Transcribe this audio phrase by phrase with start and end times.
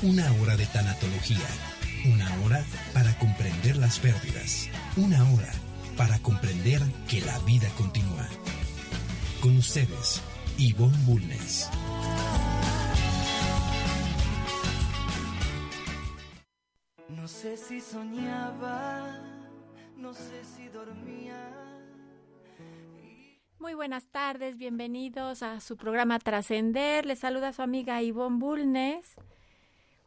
[0.00, 1.48] Una hora de tanatología.
[2.04, 4.68] Una hora para comprender las pérdidas.
[4.96, 5.50] Una hora
[5.96, 8.28] para comprender que la vida continúa.
[9.40, 10.22] Con ustedes,
[10.56, 11.68] Ivonne Bulnes.
[17.08, 19.18] No sé si soñaba,
[19.96, 21.50] no sé si dormía.
[23.58, 27.04] Muy buenas tardes, bienvenidos a su programa Trascender.
[27.04, 29.16] Les saluda su amiga Ivonne Bulnes.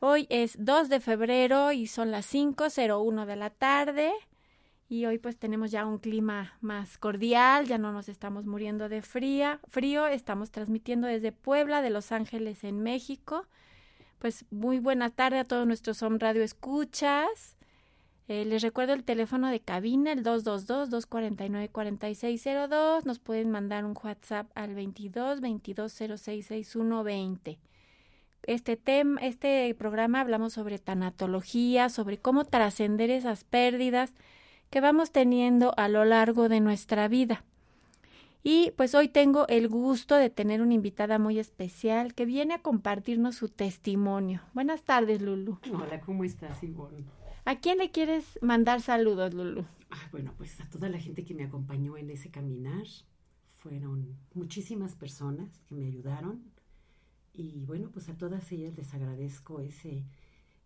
[0.03, 4.11] Hoy es 2 de febrero y son las 5.01 de la tarde.
[4.89, 9.03] Y hoy pues tenemos ya un clima más cordial, ya no nos estamos muriendo de
[9.03, 10.07] fría, frío.
[10.07, 13.45] Estamos transmitiendo desde Puebla, de Los Ángeles, en México.
[14.17, 17.55] Pues muy buena tarde a todos nuestros Home Radio Escuchas.
[18.27, 23.05] Eh, les recuerdo el teléfono de cabina, el 222-249-4602.
[23.05, 27.59] Nos pueden mandar un WhatsApp al 22 22 0661 20.
[28.44, 34.14] Este, tema, este programa hablamos sobre tanatología, sobre cómo trascender esas pérdidas
[34.70, 37.44] que vamos teniendo a lo largo de nuestra vida.
[38.44, 42.62] Y pues hoy tengo el gusto de tener una invitada muy especial que viene a
[42.62, 44.42] compartirnos su testimonio.
[44.53, 45.59] Buenas tardes, Lulu.
[45.72, 47.06] Hola, ¿cómo estás, Ivonne?
[47.45, 49.66] ¿A quién le quieres mandar saludos, Lulu?
[49.92, 52.88] Ah, bueno, pues a toda la gente que me acompañó en ese caminar.
[53.58, 56.42] Fueron muchísimas personas que me ayudaron.
[57.42, 60.03] Y bueno, pues a todas ellas les agradezco ese,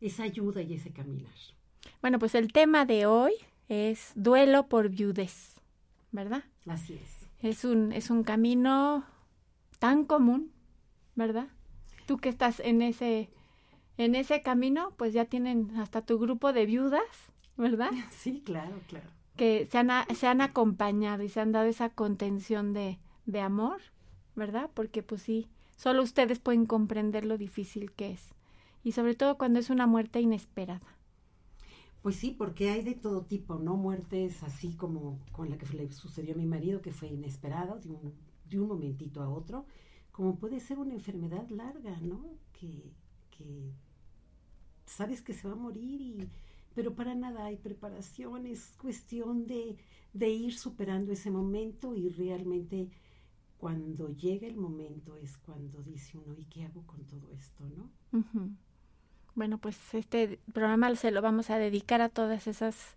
[0.02, 1.34] esa ayuda y ese caminar.
[2.02, 3.34] Bueno, pues el tema de hoy
[3.70, 5.56] es duelo por viudez,
[6.12, 6.44] ¿verdad?
[6.66, 7.28] Así es.
[7.42, 9.06] Es un, es un camino
[9.80, 10.52] tan común,
[11.16, 11.48] ¿verdad?
[12.06, 13.30] Tú que estás en ese,
[13.98, 17.02] en ese camino, pues ya tienen hasta tu grupo de viudas,
[17.58, 17.92] ¿verdad?
[18.12, 19.10] Sí, claro, claro.
[19.38, 23.82] Que se han, se han acompañado y se han dado esa contención de, de amor,
[24.36, 24.70] ¿verdad?
[24.74, 28.34] Porque pues sí, solo ustedes pueden comprender lo difícil que es.
[28.84, 30.96] Y sobre todo cuando es una muerte inesperada.
[32.02, 33.78] Pues sí, porque hay de todo tipo, ¿no?
[33.78, 37.90] Muertes así como con la que le sucedió a mi marido, que fue inesperado, de
[37.90, 38.14] un,
[38.48, 39.66] de un momentito a otro,
[40.12, 42.38] como puede ser una enfermedad larga, ¿no?
[42.54, 42.94] Que,
[43.32, 43.74] que
[44.86, 46.30] sabes que se va a morir,
[46.76, 49.78] pero para nada hay preparación, es cuestión de,
[50.14, 52.92] de ir superando ese momento y realmente
[53.58, 57.90] cuando llega el momento es cuando dice uno, ¿y qué hago con todo esto, no?
[59.34, 62.96] Bueno, pues este programa se lo vamos a dedicar a todas esas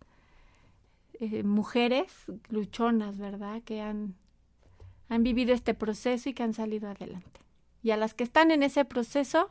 [1.20, 2.12] eh, mujeres
[2.48, 3.62] luchonas, ¿verdad?
[3.62, 4.14] Que han,
[5.08, 7.40] han vivido este proceso y que han salido adelante.
[7.82, 9.48] Y a las que están en ese proceso,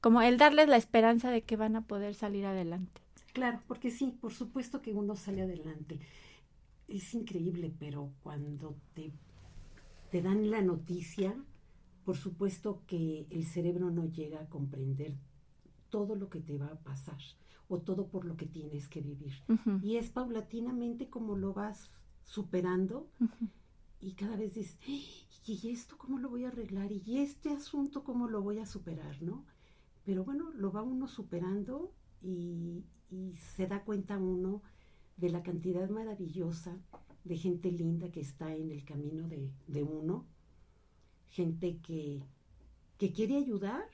[0.00, 3.00] como el darles la esperanza de que van a poder salir adelante.
[3.32, 6.00] Claro, porque sí, por supuesto que uno sale adelante.
[6.88, 9.12] Es increíble, pero cuando te,
[10.16, 11.36] te dan la noticia,
[12.06, 15.14] por supuesto que el cerebro no llega a comprender
[15.90, 17.18] todo lo que te va a pasar
[17.68, 19.34] o todo por lo que tienes que vivir.
[19.82, 23.10] Y es paulatinamente como lo vas superando
[24.00, 25.04] y cada vez dices, "Ay,
[25.46, 26.90] ¿y esto cómo lo voy a arreglar?
[26.92, 29.20] ¿Y este asunto cómo lo voy a superar?
[29.20, 29.44] ¿No?
[30.06, 34.62] Pero bueno, lo va uno superando y, y se da cuenta uno
[35.18, 36.78] de la cantidad maravillosa
[37.26, 40.26] de gente linda que está en el camino de, de uno,
[41.30, 42.22] gente que,
[42.98, 43.88] que quiere ayudar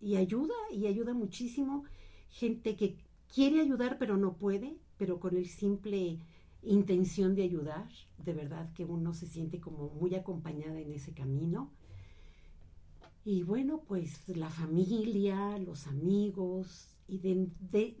[0.00, 1.84] y ayuda y ayuda muchísimo,
[2.30, 2.96] gente que
[3.32, 6.18] quiere ayudar pero no puede, pero con el simple
[6.62, 7.88] intención de ayudar,
[8.18, 11.70] de verdad que uno se siente como muy acompañada en ese camino.
[13.24, 17.96] Y bueno, pues la familia, los amigos, y de, de,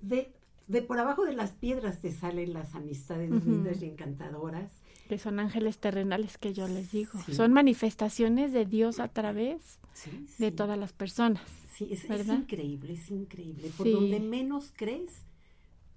[0.00, 0.34] de,
[0.70, 4.70] de por abajo de las piedras te salen las amistades lindas y encantadoras.
[5.08, 7.18] Que son ángeles terrenales que yo les digo.
[7.26, 7.34] Sí.
[7.34, 11.42] Son manifestaciones de Dios a través Sí, de todas las personas.
[11.74, 13.70] Sí, es, es increíble, es increíble.
[13.76, 15.26] Por donde menos crees,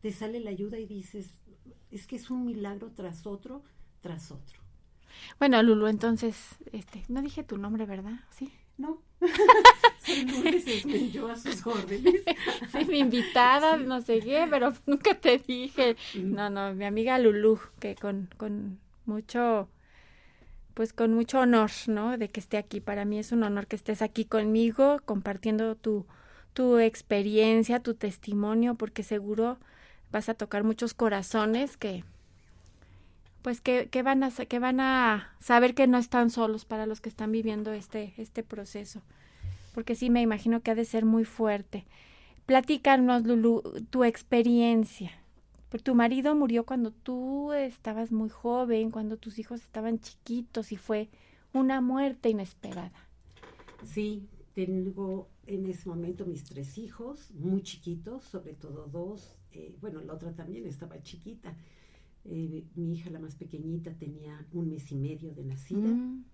[0.02, 1.30] te sale la ayuda y dices,
[1.92, 3.62] es que es un milagro tras otro,
[4.02, 4.60] tras otro.
[5.38, 8.20] Bueno, Lulu, entonces, este, no dije tu nombre, ¿verdad?
[8.32, 8.52] Sí.
[8.78, 9.04] No,
[11.12, 12.24] yo a sus órdenes.
[12.72, 15.96] Sí, mi invitada, no sé qué, pero nunca te dije.
[16.16, 19.70] No, no, mi amiga Lulú, que con, con mucho,
[20.74, 22.18] pues con mucho honor, ¿no?
[22.18, 22.80] De que esté aquí.
[22.82, 26.06] Para mí es un honor que estés aquí conmigo, compartiendo tu,
[26.54, 29.60] tu experiencia, tu testimonio, porque seguro
[30.12, 32.04] vas a tocar muchos corazones que,
[33.44, 37.02] pues que, que van a que van a saber que no están solos para los
[37.02, 39.04] que están viviendo este, este proceso.
[39.76, 41.86] Porque sí me imagino que ha de ser muy fuerte.
[42.46, 45.12] Platícanos, Lulu, tu experiencia.
[45.84, 51.10] Tu marido murió cuando tú estabas muy joven, cuando tus hijos estaban chiquitos y fue
[51.52, 53.08] una muerte inesperada.
[53.84, 59.36] Sí, tengo en ese momento mis tres hijos, muy chiquitos, sobre todo dos.
[59.52, 61.56] Eh, bueno, la otra también estaba chiquita.
[62.26, 65.90] Eh, mi hija, la más pequeñita, tenía un mes y medio de nacida.
[65.90, 66.26] Mm,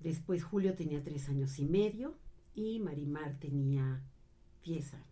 [0.00, 2.16] Después Julio tenía tres años y medio
[2.54, 4.02] y Marimar tenía
[4.64, 5.06] diez años.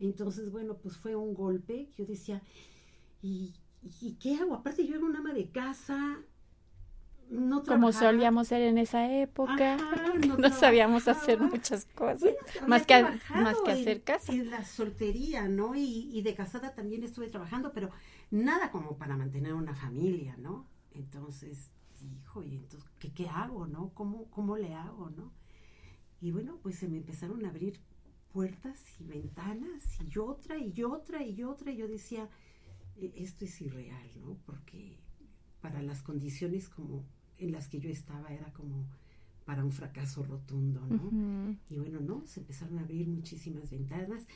[0.00, 1.88] Entonces, bueno, pues fue un golpe.
[1.96, 2.42] Yo decía,
[3.22, 3.54] ¿y,
[4.00, 4.54] y qué hago?
[4.54, 6.18] Aparte yo era una ama de casa,
[7.30, 12.68] no como solíamos ser en esa época, Ajá, no, no sabíamos hacer muchas cosas, Bueno,
[12.68, 13.02] más que,
[13.34, 14.32] más que hacer casa.
[14.32, 15.74] En la soltería, ¿no?
[15.74, 17.90] Y, y de casada también estuve trabajando, pero
[18.32, 20.66] nada como para mantener una familia, ¿no?
[20.90, 21.70] Entonces,
[22.00, 23.90] hijo, ¿y entonces qué, qué hago, no?
[23.94, 25.32] ¿Cómo, ¿Cómo le hago, no?
[26.20, 27.80] Y bueno, pues se me empezaron a abrir
[28.32, 31.70] puertas y ventanas y otra y otra y otra.
[31.72, 32.28] Y yo decía,
[32.96, 34.36] "E- esto es irreal, ¿no?
[34.46, 34.98] Porque
[35.60, 37.04] para las condiciones como
[37.38, 38.86] en las que yo estaba era como
[39.44, 41.10] para un fracaso rotundo, ¿no?
[41.68, 44.26] Y bueno, no, se empezaron a abrir muchísimas ventanas.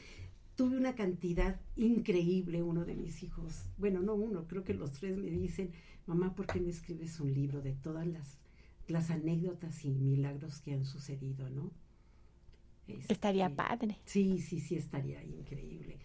[0.56, 5.18] Tuve una cantidad increíble, uno de mis hijos, bueno, no uno, creo que los tres
[5.18, 5.70] me dicen,
[6.06, 8.38] mamá, ¿por qué no escribes un libro de todas las,
[8.88, 11.70] las anécdotas y milagros que han sucedido, no?
[12.88, 13.98] Este, Estaría padre.
[14.06, 15.98] Sí, sí, sí, estaría increíble.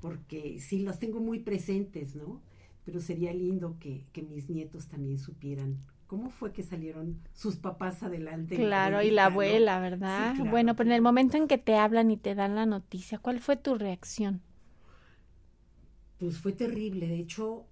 [0.00, 2.42] Porque sí, los tengo muy presentes, ¿no?
[2.84, 8.02] Pero sería lindo que, que mis nietos también supieran cómo fue que salieron sus papás
[8.02, 8.56] adelante.
[8.56, 10.30] Claro, y la abuela, ¿verdad?
[10.30, 12.66] Sí, claro, bueno, pero en el momento en que te hablan y te dan la
[12.66, 14.42] noticia, ¿cuál fue tu reacción?
[16.18, 17.08] Pues fue terrible.
[17.08, 17.66] De hecho,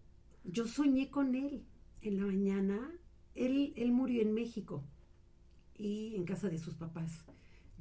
[0.44, 1.64] yo soñé con él
[2.02, 2.92] en la mañana.
[3.34, 4.84] Él, él murió en México
[5.76, 7.24] y en casa de sus papás.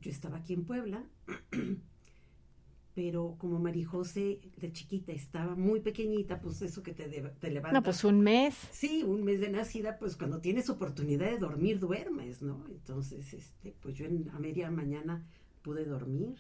[0.01, 1.03] Yo estaba aquí en Puebla,
[2.95, 7.49] pero como María José de chiquita estaba muy pequeñita, pues eso que te, de- te
[7.49, 7.73] levantas.
[7.73, 8.55] No, pues un mes.
[8.71, 12.65] Sí, un mes de nacida, pues cuando tienes oportunidad de dormir, duermes, ¿no?
[12.69, 15.25] Entonces, este, pues yo en, a media mañana
[15.63, 16.37] pude dormir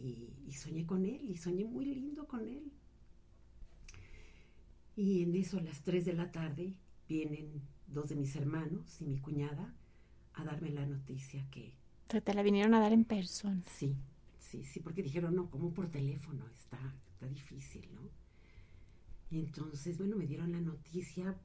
[0.00, 2.72] y, y soñé con él, y soñé muy lindo con él.
[4.96, 6.74] Y en eso, a las 3 de la tarde,
[7.08, 9.74] vienen dos de mis hermanos y mi cuñada
[10.34, 11.74] a darme la noticia que
[12.08, 13.62] O sea, te la vinieron a dar en persona.
[13.66, 13.94] Sí,
[14.64, 16.78] sí, porque dijeron, no, como por teléfono, está,
[17.12, 18.10] está difícil, ¿no?
[19.30, 21.36] Y entonces, bueno, me dieron la noticia,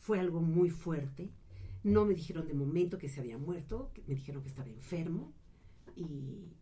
[0.00, 1.30] fue algo muy fuerte.
[1.82, 5.32] No me dijeron de momento que se había muerto, que me dijeron que estaba enfermo.
[5.96, 6.52] Y,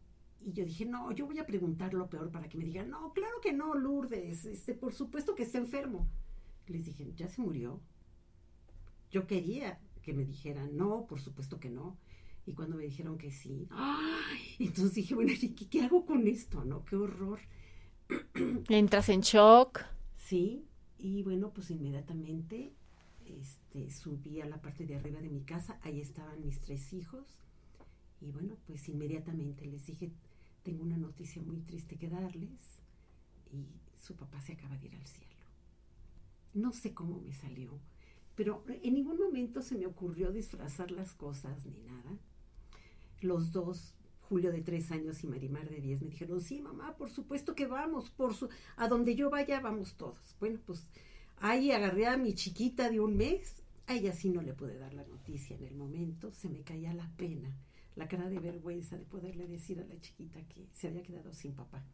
[0.41, 3.13] y yo dije, no, yo voy a preguntar lo peor para que me digan, no,
[3.13, 6.09] claro que no, Lourdes, este, por supuesto que está enfermo.
[6.67, 7.81] Les dije, ¿ya se murió?
[9.11, 11.97] Yo quería que me dijeran, no, por supuesto que no.
[12.47, 14.57] Y cuando me dijeron que sí, ¡ay!
[14.59, 16.65] entonces dije, bueno, ¿y ¿qué, qué hago con esto?
[16.65, 16.85] ¿No?
[16.85, 17.41] Qué horror.
[18.69, 19.81] Entras en shock.
[20.17, 20.65] Sí,
[20.99, 22.73] y bueno, pues inmediatamente
[23.27, 27.27] este, subí a la parte de arriba de mi casa, ahí estaban mis tres hijos,
[28.21, 30.13] y bueno, pues inmediatamente les dije,
[30.63, 32.81] tengo una noticia muy triste que darles,
[33.53, 33.67] y
[33.99, 35.31] su papá se acaba de ir al cielo.
[36.55, 37.81] No sé cómo me salió,
[38.35, 42.19] pero en ningún momento se me ocurrió disfrazar las cosas ni nada.
[43.23, 43.95] Los dos,
[44.29, 47.67] Julio de tres años y Marimar de diez, me dijeron, sí, mamá, por supuesto que
[47.67, 50.37] vamos, por su, a donde yo vaya vamos todos.
[50.41, 50.87] Bueno, pues
[51.39, 54.95] ahí agarré a mi chiquita de un mes, a ella sí no le pude dar
[54.95, 57.57] la noticia en el momento, se me caía la pena,
[57.95, 61.55] la cara de vergüenza de poderle decir a la chiquita que se había quedado sin
[61.55, 61.85] papá.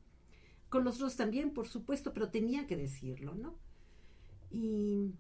[0.69, 3.57] Con los dos también, por supuesto, pero tenía que decirlo, ¿no?
[4.51, 5.13] Y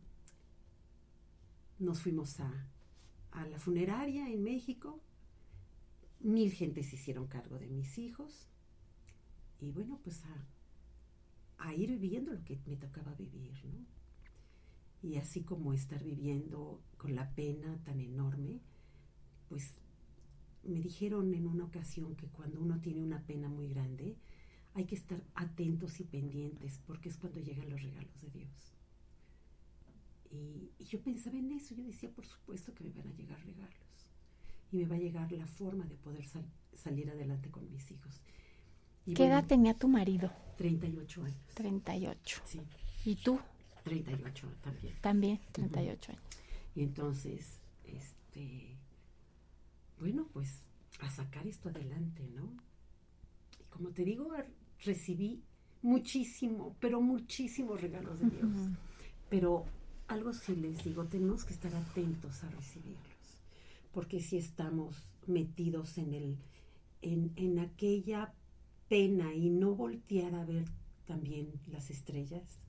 [1.79, 2.69] nos fuimos a,
[3.33, 5.01] a la funeraria en México.
[6.21, 8.49] Mil gentes se hicieron cargo de mis hijos.
[9.61, 10.23] Y bueno, pues
[11.59, 13.87] a, ir viviendo lo que me tocaba vivir, ¿no?
[15.03, 18.61] Y así como estar viviendo con la pena tan enorme,
[19.49, 19.75] pues
[20.65, 24.17] me dijeron en una ocasión que cuando uno tiene una pena muy grande,
[24.75, 28.75] hay que estar atentos y pendientes porque es cuando llegan los regalos de Dios.
[30.31, 33.41] Y, y yo pensaba en eso, yo decía, por supuesto que me van a llegar
[33.45, 33.88] regalos
[34.73, 36.45] y me va a llegar la forma de poder sal-
[36.75, 38.21] salir adelante con mis hijos.
[39.07, 40.31] Y ¿Qué bueno, edad tenía tu marido?
[40.59, 41.39] 38 años.
[41.55, 42.43] 38.
[42.45, 42.61] Sí,
[43.05, 43.39] ¿Y tú?
[43.85, 44.95] 38 también.
[45.01, 46.23] También, 38 años.
[46.75, 48.77] Y entonces, este,
[49.99, 50.65] bueno, pues
[51.01, 52.53] a sacar esto adelante, ¿no?
[53.61, 54.29] Y como te digo,
[54.85, 55.43] recibí
[55.83, 58.51] muchísimo, pero muchísimos regalos de Dios.
[59.31, 59.65] Pero
[60.09, 63.08] algo sí les digo, tenemos que estar atentos a recibirlos,
[63.93, 66.39] porque si estamos metidos en el,
[67.03, 68.33] en, en aquella
[68.89, 70.65] pena y no voltear a ver
[71.07, 72.61] también las estrellas,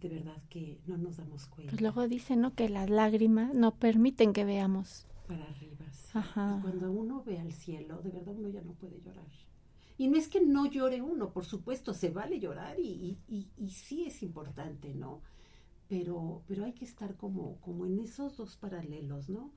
[0.00, 1.70] de verdad que no nos damos cuenta.
[1.70, 2.54] Pues luego dicen, ¿no?
[2.54, 5.06] Que las lágrimas no permiten que veamos.
[5.26, 5.86] para arriba.
[5.92, 6.10] sí.
[6.18, 6.56] Ajá.
[6.58, 9.26] Y cuando uno ve al cielo, de verdad uno ya no puede llorar.
[9.98, 13.50] Y no es que no llore uno, por supuesto, se vale llorar y, y, y-
[13.56, 15.22] y sí es importante, ¿no?
[15.88, 19.52] Pero, pero hay que estar como, como en esos dos paralelos, ¿no?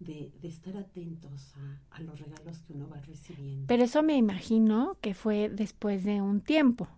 [0.00, 3.66] De, de estar atentos a, a los regalos que uno va recibiendo.
[3.66, 6.88] Pero eso me imagino que fue después de un tiempo.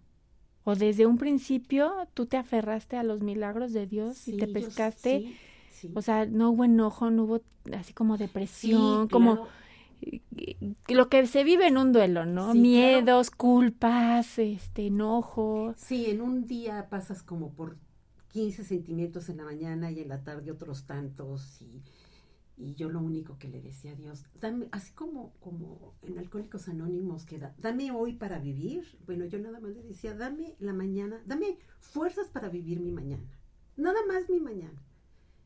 [0.64, 4.52] O desde un principio tú te aferraste a los milagros de Dios y te yo-
[4.52, 5.18] pescaste.
[5.20, 5.36] sí,
[5.72, 5.92] sí.
[5.96, 7.40] O sea, no hubo enojo, no hubo
[7.76, 9.48] así como depresión, como claro.
[10.88, 12.52] lo que se vive en un duelo, ¿no?
[12.52, 15.74] Sí, Miedos, culpas, este, enojo.
[15.76, 17.76] Sí, en un día pasas como por
[18.32, 21.82] 15 sentimientos en la mañana y en la tarde otros tantos y,
[22.56, 26.68] y yo lo único que le decía a Dios, dame, así como, como en Alcohólicos
[26.68, 30.72] Anónimos que da, dame hoy para vivir, bueno, yo nada más le decía, dame la
[30.72, 33.28] mañana, dame fuerzas para vivir mi mañana,
[33.76, 34.82] nada más mi mañana.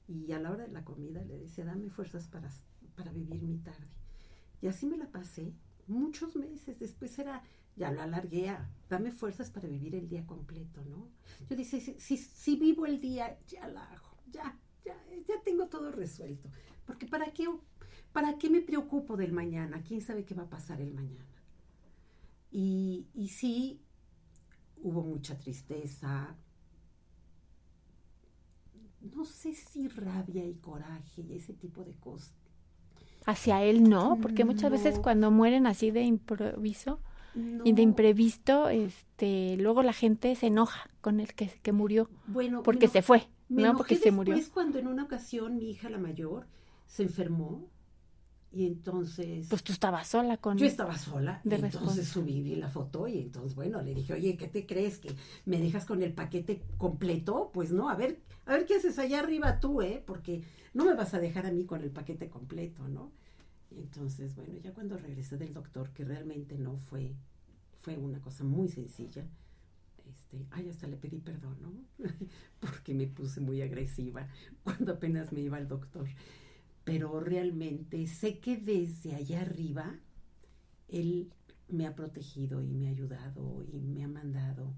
[0.09, 2.49] Y a la hora de la comida le decía, dame fuerzas para,
[2.95, 3.89] para vivir mi tarde.
[4.61, 5.53] Y así me la pasé
[5.89, 6.79] muchos meses.
[6.79, 7.43] Después era,
[7.77, 11.09] ya lo alargué a, dame fuerzas para vivir el día completo, ¿no?
[11.49, 14.97] Yo dije, si, si, si vivo el día, ya la hago, ya, ya,
[15.27, 16.49] ya tengo todo resuelto.
[16.87, 17.47] Porque ¿para qué,
[18.13, 19.83] ¿para qué me preocupo del mañana?
[19.83, 21.27] ¿Quién sabe qué va a pasar el mañana?
[22.51, 23.81] Y, y sí,
[24.83, 26.37] hubo mucha tristeza,
[29.15, 32.35] no sé si rabia y coraje y ese tipo de cosas.
[33.25, 37.01] Hacia él no, porque muchas veces cuando mueren así de improviso
[37.35, 42.63] y de imprevisto, este, luego la gente se enoja con el que, que murió Bueno,
[42.63, 43.77] porque se fue, me ¿no?
[43.77, 44.35] Porque se murió.
[44.35, 46.47] después cuando en una ocasión mi hija la mayor
[46.87, 47.69] se enfermó
[48.53, 52.05] y entonces Pues tú estabas sola con yo estaba sola y de entonces responsa.
[52.05, 55.15] subí vi la foto y entonces bueno le dije oye qué te crees que
[55.45, 59.19] me dejas con el paquete completo pues no a ver a ver qué haces allá
[59.21, 60.43] arriba tú eh porque
[60.75, 63.11] no me vas a dejar a mí con el paquete completo no
[63.71, 67.15] y entonces bueno ya cuando regresé del doctor que realmente no fue
[67.83, 69.27] fue una cosa muy sencilla
[70.09, 71.73] este, ay, hasta le pedí perdón, ¿no?
[72.61, 74.29] Porque me puse muy agresiva
[74.63, 76.07] cuando apenas me iba al doctor.
[76.87, 79.87] Pero realmente sé que desde allá arriba
[80.89, 81.33] él
[81.69, 84.75] me ha protegido y me ha ayudado y me ha mandado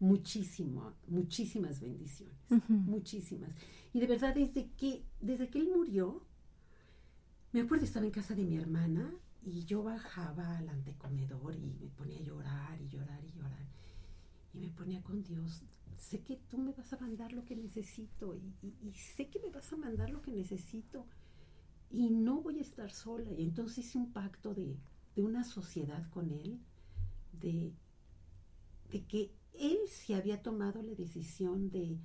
[0.00, 2.36] muchísimo, muchísimas bendiciones,
[2.68, 3.50] muchísimas.
[3.94, 6.26] Y de verdad desde que desde que él murió,
[7.52, 11.88] me acuerdo estaba en casa de mi hermana y yo bajaba al antecomedor y me
[11.90, 13.66] ponía a llorar y llorar y llorar
[14.54, 15.62] y me ponía con Dios.
[15.98, 19.40] Sé que tú me vas a mandar lo que necesito y, y- y sé que
[19.40, 21.06] me vas a mandar lo que necesito
[21.90, 23.30] y no voy a estar sola.
[23.32, 24.76] Y entonces hice un pacto de,
[25.14, 26.60] de una sociedad con él,
[27.32, 27.72] de,
[28.90, 31.98] de que él se había tomado la decisión de,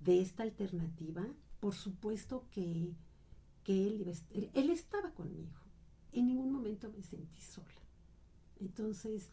[0.00, 1.26] de esta alternativa,
[1.60, 2.94] por supuesto que,
[3.64, 5.58] que él, él, él estaba conmigo.
[6.12, 7.66] En ningún momento me sentí sola.
[8.60, 9.30] Entonces,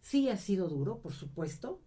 [0.00, 1.80] sí ha sido duro, por supuesto,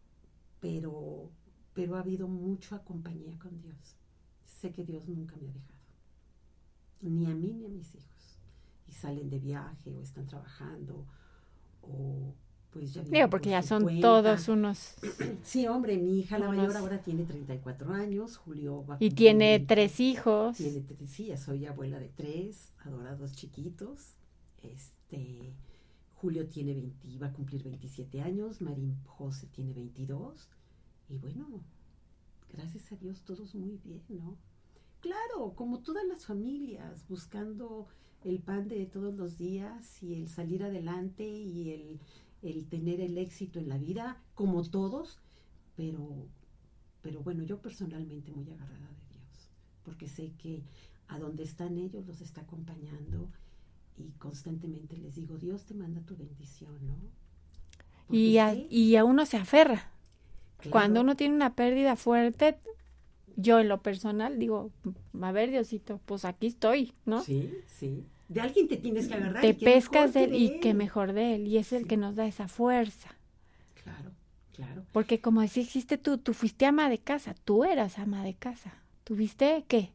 [0.60, 1.32] pero,
[1.74, 3.98] pero ha habido mucha compañía con Dios.
[4.46, 5.73] Sé que Dios nunca me ha dejado,
[7.04, 8.40] ni a mí ni a mis hijos.
[8.88, 11.06] Y salen de viaje o están trabajando
[11.82, 12.34] o
[12.72, 14.02] pues ya Digo, porque por ya son cuenta.
[14.02, 14.96] todos unos...
[15.44, 19.60] Sí, hombre, mi hija la Unos- mayor ahora tiene 34 años, Julio va Y tiene
[19.60, 19.68] 20.
[19.68, 20.58] tres hijos.
[20.58, 24.16] Tiene tres, sí, ya soy abuela de tres, adorados chiquitos.
[24.64, 25.54] Este,
[26.16, 30.50] Julio tiene 20, va a cumplir 27 años, Marín José tiene 22.
[31.10, 31.46] Y bueno,
[32.52, 34.36] gracias a Dios todos muy bien, ¿no?
[35.04, 37.88] Claro, como todas las familias, buscando
[38.24, 42.00] el pan de todos los días y el salir adelante y el,
[42.42, 45.20] el tener el éxito en la vida, como todos,
[45.76, 46.28] pero,
[47.02, 49.52] pero bueno, yo personalmente muy agarrada de Dios,
[49.84, 50.64] porque sé que
[51.10, 53.30] a donde están ellos los está acompañando
[53.98, 56.98] y constantemente les digo, Dios te manda tu bendición, ¿no?
[58.08, 59.90] Porque Y a, y a uno se aferra.
[60.58, 62.60] claro, Cuando uno tiene una pérdida fuerte,
[63.36, 64.72] yo en lo personal digo,
[65.22, 67.22] a ver Diosito, pues aquí estoy, ¿no?
[67.22, 68.06] Sí, sí.
[68.30, 69.42] De alguien te tienes que agarrar.
[69.42, 71.48] Te y pescas de él y que mejor de él.
[71.48, 73.16] Y es el que nos da esa fuerza.
[73.84, 74.12] Claro,
[74.56, 74.86] claro.
[74.92, 78.74] Porque como dijiste tú, tú fuiste ama de casa, tú eras ama de casa.
[79.04, 79.92] Tuviste, ¿qué?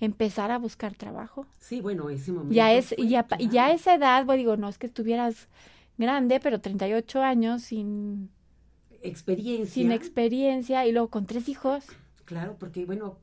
[0.00, 1.46] empezar a buscar trabajo.
[1.60, 2.54] Sí, bueno, ese momento.
[2.54, 3.44] Ya es, fue, ya, claro.
[3.44, 5.48] ya a esa edad, pues digo, no es que estuvieras
[5.98, 8.30] grande, pero 38 años sin,
[9.02, 9.72] Experiencia.
[9.72, 11.84] sin experiencia y luego con tres hijos.
[12.30, 13.18] Claro, porque bueno,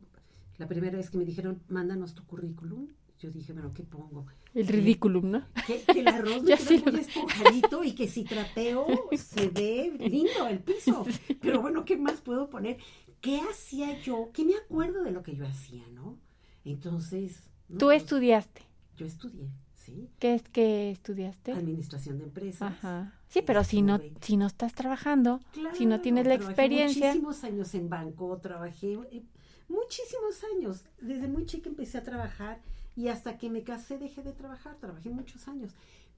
[0.58, 4.26] la primera vez que me dijeron, mándanos tu currículum, yo dije, bueno, ¿qué pongo?
[4.54, 5.46] El ridículum, ¿no?
[5.66, 8.86] Que, que el arroz me queda muy esponjadito y que si trapeo
[9.18, 11.06] se ve lindo el piso.
[11.42, 12.80] Pero bueno, ¿qué más puedo poner?
[13.22, 14.30] ¿Qué hacía yo?
[14.34, 16.18] ¿Qué me acuerdo de lo que yo hacía, no?
[16.66, 17.50] Entonces...
[17.70, 18.62] no, Tú pues, estudiaste.
[18.98, 20.10] Yo estudié, sí.
[20.20, 21.54] ¿Qué es que estudiaste?
[21.54, 22.74] Administración de empresas.
[22.74, 23.17] Ajá.
[23.30, 25.42] Sí, pero si no, si no estás trabajando,
[25.74, 29.24] si no tienes la experiencia, Muchísimos años en banco, trabajé eh,
[29.68, 30.86] muchísimos años.
[31.02, 32.62] Desde muy chica empecé a trabajar
[32.96, 34.78] y hasta que me casé dejé de trabajar.
[34.78, 35.74] Trabajé muchos años.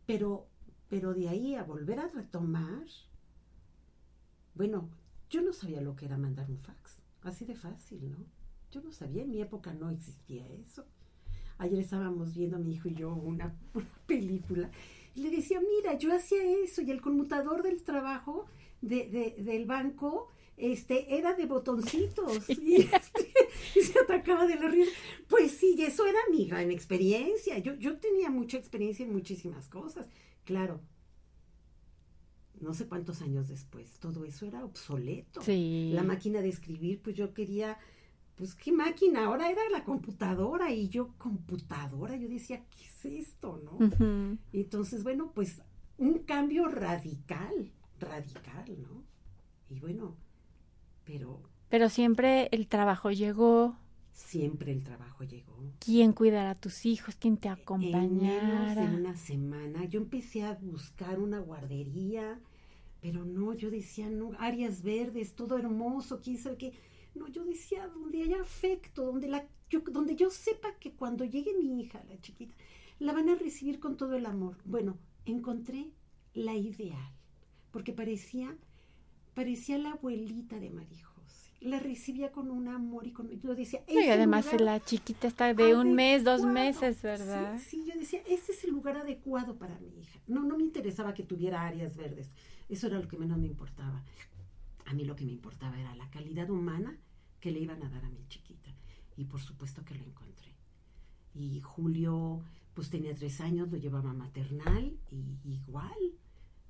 [0.05, 0.47] Pero,
[0.87, 2.85] pero de ahí a volver a retomar,
[4.53, 4.89] bueno,
[5.29, 6.99] yo no sabía lo que era mandar un fax.
[7.23, 8.17] Así de fácil, ¿no?
[8.71, 10.85] Yo no sabía, en mi época no existía eso.
[11.57, 14.69] Ayer estábamos viendo mi hijo y yo una, una película
[15.15, 18.45] y le decía, mira, yo hacía eso y el conmutador del trabajo
[18.81, 23.33] de, de- del banco este era de botoncitos y, este,
[23.75, 24.91] y se atacaba de la risa.
[25.29, 27.57] Pues sí, eso era mi gran experiencia.
[27.59, 30.09] Yo, yo tenía mucha experiencia en muchísimas cosas.
[30.43, 30.81] Claro,
[32.59, 35.41] no sé cuántos años después, todo eso era obsoleto.
[35.41, 35.91] sí.
[35.93, 37.77] La máquina de escribir, pues yo quería,
[38.39, 43.61] pues qué máquina, ahora era la computadora y yo computadora, yo decía, ¿qué es esto,
[43.65, 43.85] no?
[44.53, 45.61] Entonces, bueno, pues
[45.97, 49.03] un cambio radical, radical, ¿no?
[49.69, 50.17] Y bueno,
[51.05, 53.77] pero Pero siempre el trabajo llegó,
[54.13, 55.73] siempre el trabajo llegó.
[55.79, 58.75] quién cuidara a tus hijos, quién te En menos acompañara.
[58.75, 62.39] de una semana yo empecé a buscar una guardería,
[63.01, 66.73] pero no, yo decía, no, áreas verdes, todo hermoso, quién sabe qué.
[67.15, 71.53] No, yo decía, donde haya afecto, donde, la, yo, donde yo sepa que cuando llegue
[71.57, 72.53] mi hija, la chiquita,
[72.99, 74.57] la van a recibir con todo el amor.
[74.65, 75.91] Bueno, encontré
[76.33, 77.11] la ideal,
[77.71, 78.55] porque parecía,
[79.33, 81.15] parecía la abuelita de Marijos.
[81.61, 83.29] La recibía con un amor y con...
[83.41, 86.53] Yo decía, No, y "Ese además lugar la chiquita está de un mes, dos adecuado".
[86.53, 87.59] meses, ¿verdad?
[87.59, 90.19] Sí, sí, yo decía, este es el lugar adecuado para mi hija.
[90.27, 92.29] No, no me interesaba que tuviera áreas verdes.
[92.69, 94.05] Eso era lo que menos me importaba.
[94.85, 96.97] A mí lo que me importaba era la calidad humana
[97.39, 98.73] que le iban a dar a mi chiquita.
[99.17, 100.55] Y por supuesto que lo encontré.
[101.35, 102.41] Y Julio,
[102.73, 105.93] pues tenía tres años, lo llevaba maternal y igual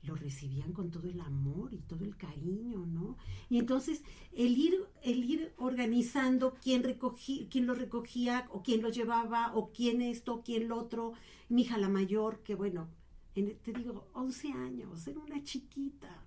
[0.04, 3.18] lo recibían con todo el amor y todo el cariño, ¿no?
[3.50, 4.02] Y entonces
[4.34, 9.72] el ir, el ir organizando quién recogía, quién lo recogía, o quién lo llevaba, o
[9.74, 11.14] quién esto, quién lo otro,
[11.50, 12.88] mi hija la mayor, que bueno,
[13.36, 16.24] en- te digo, 11 años, era una chiquita,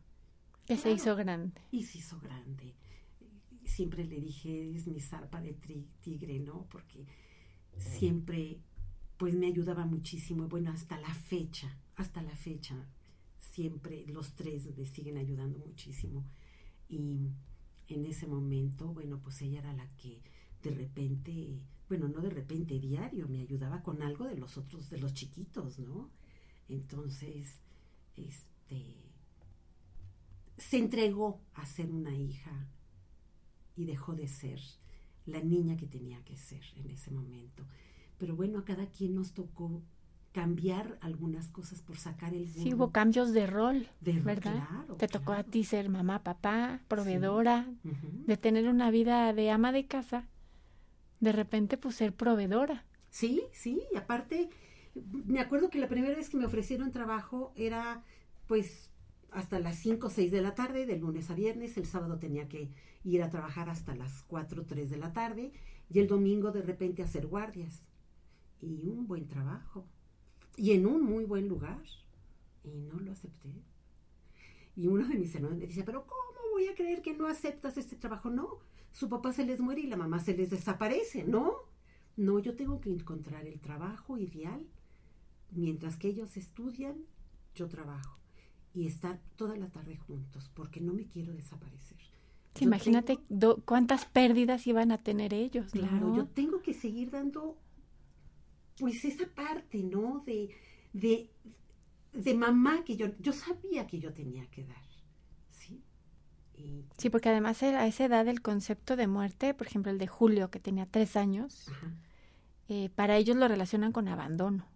[0.66, 1.58] Que se hizo grande.
[1.70, 2.74] y se hizo grande.
[3.74, 6.66] Siempre le dije, es mi zarpa de tri- tigre, ¿no?
[6.70, 7.06] Porque
[7.98, 8.58] siempre,
[9.16, 10.44] pues me ayudaba muchísimo.
[10.44, 12.76] Y bueno, hasta la fecha, hasta la fecha,
[13.38, 16.24] siempre los tres me siguen ayudando muchísimo.
[16.88, 17.30] Y
[17.88, 20.20] en ese momento, bueno, pues ella era la que
[20.62, 21.58] de repente,
[21.88, 25.78] bueno, no de repente, diario, me ayudaba con algo de los otros, de los chiquitos,
[25.78, 26.10] ¿no?
[26.68, 27.58] Entonces,
[28.16, 28.94] este,
[30.58, 32.68] se entregó a ser una hija
[33.76, 34.60] y dejó de ser
[35.26, 37.64] la niña que tenía que ser en ese momento.
[38.18, 39.82] Pero bueno, a cada quien nos tocó
[40.32, 44.64] cambiar algunas cosas por sacar el Sí, hubo cambios de rol, de rol, ¿verdad?
[44.68, 49.72] claro, Te tocó a ti ser mamá, papá, proveedora, de tener una vida de ama
[49.72, 50.24] de casa,
[51.20, 52.84] de repente pues ser proveedora.
[53.10, 54.48] Sí, sí, y aparte,
[55.26, 58.02] me acuerdo que la primera vez que me ofrecieron trabajo era
[58.46, 58.90] pues
[59.32, 62.48] hasta las 5 o 6 de la tarde, de lunes a viernes, el sábado tenía
[62.48, 62.70] que
[63.04, 65.52] ir a trabajar hasta las 4 o 3 de la tarde
[65.90, 67.88] y el domingo de repente hacer guardias.
[68.60, 69.86] Y un buen trabajo.
[70.56, 71.82] Y en un muy buen lugar.
[72.62, 73.52] Y no lo acepté.
[74.76, 77.76] Y uno de mis hermanos me dice, pero ¿cómo voy a creer que no aceptas
[77.76, 78.30] este trabajo?
[78.30, 78.60] No,
[78.92, 81.54] su papá se les muere y la mamá se les desaparece, ¿no?
[82.16, 84.66] No, yo tengo que encontrar el trabajo ideal.
[85.50, 87.04] Mientras que ellos estudian,
[87.54, 88.21] yo trabajo.
[88.74, 91.98] Y estar toda la tarde juntos, porque no me quiero desaparecer.
[92.54, 96.16] Sí, imagínate tengo- do- cuántas pérdidas iban a tener ellos, Claro, ¿no?
[96.16, 97.58] yo tengo que seguir dando,
[98.78, 100.22] pues esa parte, ¿no?
[100.26, 100.50] De,
[100.92, 101.30] de,
[102.12, 104.84] de mamá que yo, yo sabía que yo tenía que dar,
[105.50, 105.82] ¿sí?
[106.56, 110.06] Y, Sí, porque además a esa edad el concepto de muerte, por ejemplo el de
[110.06, 111.70] Julio, que tenía tres años,
[112.68, 114.66] eh, para ellos lo relacionan con abandono.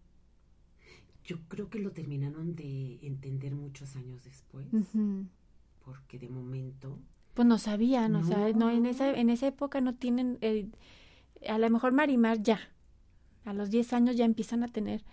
[1.27, 4.67] Yo creo que lo terminaron de entender muchos años después,
[5.85, 6.99] porque de momento,
[7.35, 8.89] Pues no sabían, o sea, no, en No.
[8.89, 10.69] esa, en esa época no tienen, eh,
[11.49, 12.59] a lo mejor Marimar ya,
[13.45, 15.05] A los 10 años ya empiezan a tener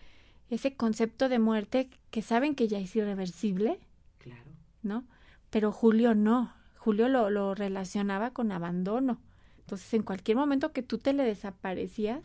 [0.50, 3.80] ese concepto de muerte que saben que ya es irreversible,
[4.20, 4.52] Claro.
[4.82, 5.04] ¿no?
[5.52, 6.52] Pero Julio no.
[6.78, 9.20] Julio lo, lo relacionaba con abandono.
[9.60, 12.24] Entonces, en cualquier momento que tú te le desaparecías,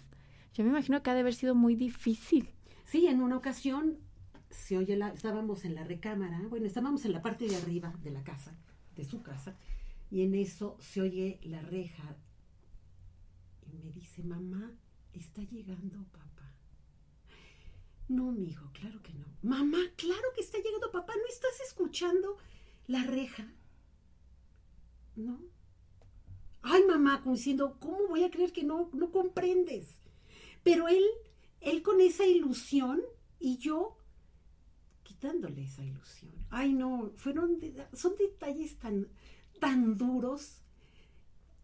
[0.55, 2.49] yo me imagino que ha de haber sido muy difícil.
[2.89, 3.99] Sí, en una ocasión
[4.49, 8.11] se oye la, estábamos en la recámara, bueno, estábamos en la parte de arriba de
[8.11, 8.57] la casa,
[8.97, 9.59] de su casa,
[10.11, 12.17] y en eso se oye la reja
[13.71, 14.73] y me dice, mamá,
[15.13, 16.55] está llegando papá.
[18.09, 19.27] No, mijo, claro que no.
[19.43, 22.39] Mamá, claro que está llegando papá, ¿no estás escuchando
[22.87, 23.53] la reja?
[25.15, 25.43] No.
[26.63, 30.01] Ay, mamá, como diciendo, ¿cómo voy a creer que no, no comprendes?
[30.63, 31.05] Pero él,
[31.61, 33.01] él con esa ilusión
[33.41, 33.97] y yo
[35.03, 36.33] quitándole esa ilusión.
[36.51, 37.59] Ay, no, fueron,
[37.93, 39.09] son detalles tan,
[39.61, 40.63] tan duros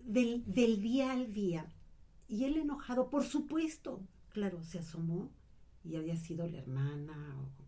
[0.00, 1.72] del, del día al día.
[2.28, 5.30] Y él enojado, por supuesto, claro, se asomó
[5.85, 7.64] y había sido la hermana o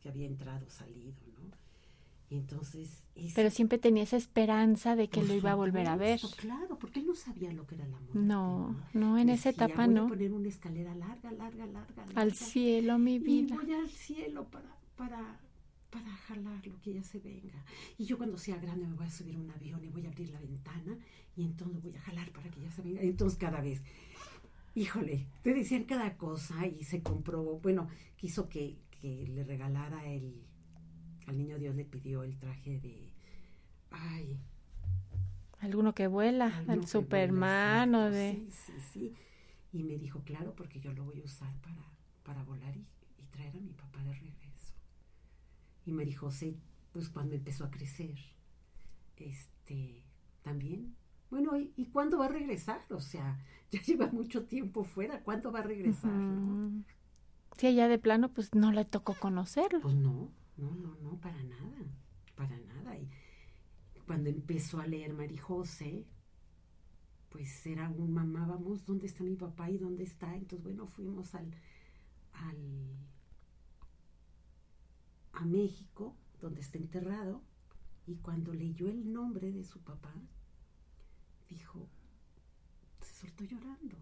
[0.00, 1.27] que había entrado, salido,
[2.36, 3.02] entonces...
[3.14, 6.20] es- Pero siempre tenía esa esperanza de que por lo iba a volver a ver.
[6.36, 8.18] Claro, porque él no sabía lo que era la muerte.
[8.18, 10.04] No, no, en esa etapa voy no.
[10.06, 12.04] a poner una escalera larga, larga, larga.
[12.14, 13.56] Al cielo, mi Y vida.
[13.56, 15.40] voy al cielo para, para,
[15.90, 17.64] para jalar lo que ya se venga.
[17.96, 20.10] Y yo cuando sea grande me voy a subir a un avión y voy a
[20.10, 20.98] abrir la ventana
[21.36, 23.00] y entonces voy a jalar para que ya se venga.
[23.00, 23.80] Entonces cada vez,
[24.74, 27.58] híjole, te decían cada cosa y se comprobó.
[27.60, 30.34] Bueno, quiso que, que le regalara el,
[31.28, 33.12] al niño Dios le pidió el traje de,
[33.90, 34.38] ay,
[35.60, 38.32] Alguno que vuela, al Superman vuela, o de...
[38.32, 39.14] Sí, sí, sí.
[39.72, 41.82] Y me dijo, claro, porque yo lo voy a usar para,
[42.22, 42.86] para volar y,
[43.20, 44.74] y traer a mi papá de regreso.
[45.84, 46.54] Y María José,
[46.92, 48.14] pues cuando empezó a crecer,
[49.16, 50.04] este,
[50.42, 50.94] también.
[51.30, 52.80] Bueno, ¿y, y cuándo va a regresar?
[52.90, 53.38] O sea,
[53.70, 55.22] ya lleva mucho tiempo fuera.
[55.22, 56.12] ¿Cuándo va a regresar?
[56.12, 56.68] no?
[56.68, 56.84] Ujú.
[57.56, 59.80] Sí, ella de plano, pues no le tocó conocerlo.
[59.80, 61.86] Pues no, no, no, no, para nada,
[62.34, 62.98] para nada.
[62.98, 63.08] Y
[64.06, 66.06] cuando empezó a leer María José,
[67.30, 70.34] pues era un mamá, vamos, ¿dónde está mi papá y dónde está?
[70.34, 71.50] Entonces, bueno, fuimos al,
[72.32, 72.56] al
[75.32, 77.42] a México, donde está enterrado,
[78.06, 80.12] y cuando leyó el nombre de su papá,
[81.48, 81.88] dijo,
[83.00, 83.96] se soltó llorando.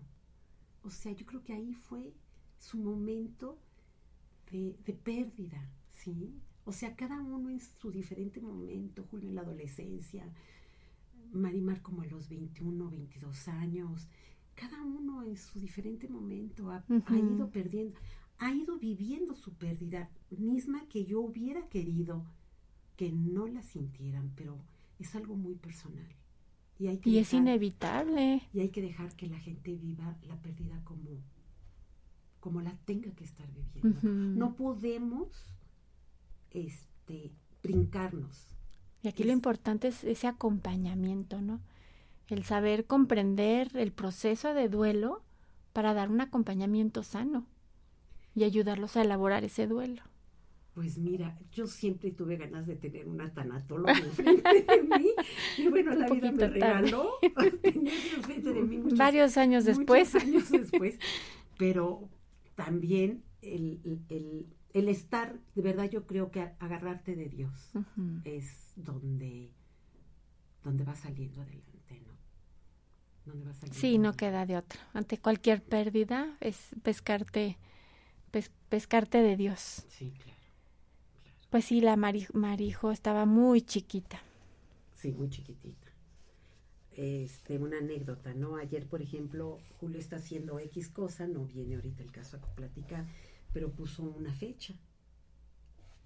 [0.83, 2.15] O sea, yo creo que ahí fue
[2.59, 3.59] su momento
[4.51, 5.69] de, de pérdida,
[6.15, 6.33] ¿sí?
[6.65, 10.25] O sea, cada uno en su diferente momento, Julio en la adolescencia,
[11.33, 14.07] Marimar como a los 21, 22 años,
[14.55, 17.99] cada uno en su diferente momento ha, ido perdiendo,
[18.39, 22.25] ha ido viviendo su pérdida, misma que yo hubiera querido
[22.97, 24.59] que no la sintieran, pero
[24.99, 26.09] es algo muy personal.
[26.79, 28.43] Y, hay que Y es inevitable.
[28.53, 31.11] y hay que dejar que la gente viva la pérdida como,
[32.41, 34.09] como la tenga que estar viviendo.
[34.09, 35.56] No podemos
[36.57, 38.49] este, brincarnos.
[39.03, 41.61] Y aquí lo importante es ese acompañamiento, ¿no?
[42.29, 45.23] El saber comprender el proceso de duelo
[45.73, 47.47] para dar un acompañamiento sano
[48.35, 50.03] y ayudarlos a elaborar ese duelo.
[50.75, 55.07] Pues mira, yo siempre tuve ganas de tener una tanatóloga enfrente de mí.
[55.57, 60.15] Y bueno, la vida me regaló enfrente de mí muchos, Varios años muchos después.
[60.17, 60.99] años después.
[61.57, 62.09] Pero
[62.57, 64.47] también el, el-
[64.79, 67.71] el- estar, de verdad yo creo que agarrarte de Dios.
[68.25, 69.51] Es donde,
[70.65, 72.13] donde va saliendo adelante, ¿no?
[73.25, 74.81] Donde va saliendo Sí, no queda de otra.
[74.93, 77.59] Ante cualquier pérdida es pescarte,
[78.31, 79.85] pes- pescarte de Dios.
[79.89, 80.37] Sí, claro.
[81.51, 84.21] Pues sí, la Mari- Marijo estaba muy chiquita.
[84.95, 85.87] Sí, muy chiquitita.
[86.97, 88.57] Este, una anécdota, ¿no?
[88.57, 93.05] Ayer, por ejemplo, Julio está haciendo X cosa, no viene ahorita el caso a platicar,
[93.53, 94.75] pero puso una fecha.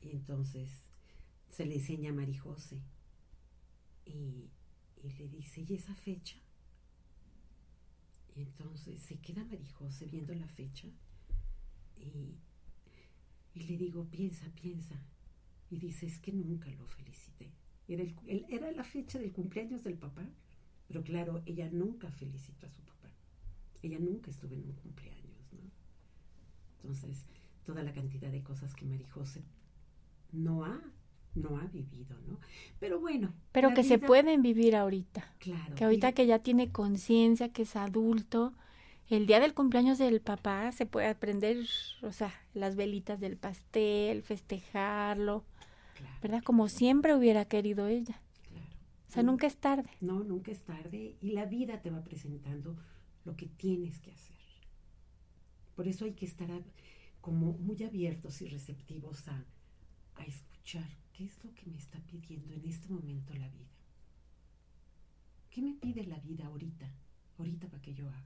[0.03, 0.69] Y entonces
[1.51, 2.81] se le enseña a Marijose.
[4.05, 4.51] Y,
[5.03, 6.37] y le dice, ¿y esa fecha?
[8.37, 10.89] Y entonces se queda Marijose viendo la fecha.
[11.97, 12.37] Y,
[13.55, 14.97] y le digo, piensa, piensa.
[15.71, 17.51] Y dice, es que nunca lo felicité.
[17.89, 20.27] Era, el- era la fecha del cumpleaños del papá,
[20.89, 23.11] pero claro, ella nunca felicitó a su papá.
[23.83, 25.20] Ella nunca estuvo en un cumpleaños.
[26.83, 27.25] Entonces,
[27.65, 29.43] toda la cantidad de cosas que Marijose
[30.33, 30.81] no ha,
[31.35, 32.39] no ha vivido, ¿no?
[32.79, 33.33] Pero bueno.
[33.53, 35.35] Pero que se pueden vivir ahorita.
[35.39, 35.75] Claro.
[35.75, 38.53] Que ahorita y- que ya tiene conciencia, que es adulto,
[39.09, 41.67] el día del cumpleaños del papá se puede aprender,
[42.03, 45.45] o sea, las velitas del pastel, festejarlo,
[45.97, 46.43] claro, ¿verdad?
[46.45, 48.21] Como siempre hubiera querido ella.
[48.49, 48.67] claro.
[49.09, 49.91] O sea, nunca es tarde.
[50.01, 52.77] No, nunca es tarde y la vida te va presentando
[53.25, 54.37] lo que tienes que hacer.
[55.75, 56.49] Por eso hay que estar
[57.21, 59.45] como muy abiertos y receptivos a,
[60.17, 63.69] a escuchar qué es lo que me está pidiendo en este momento la vida.
[65.51, 66.89] ¿Qué me pide la vida ahorita?
[67.39, 68.25] Ahorita para que yo haga.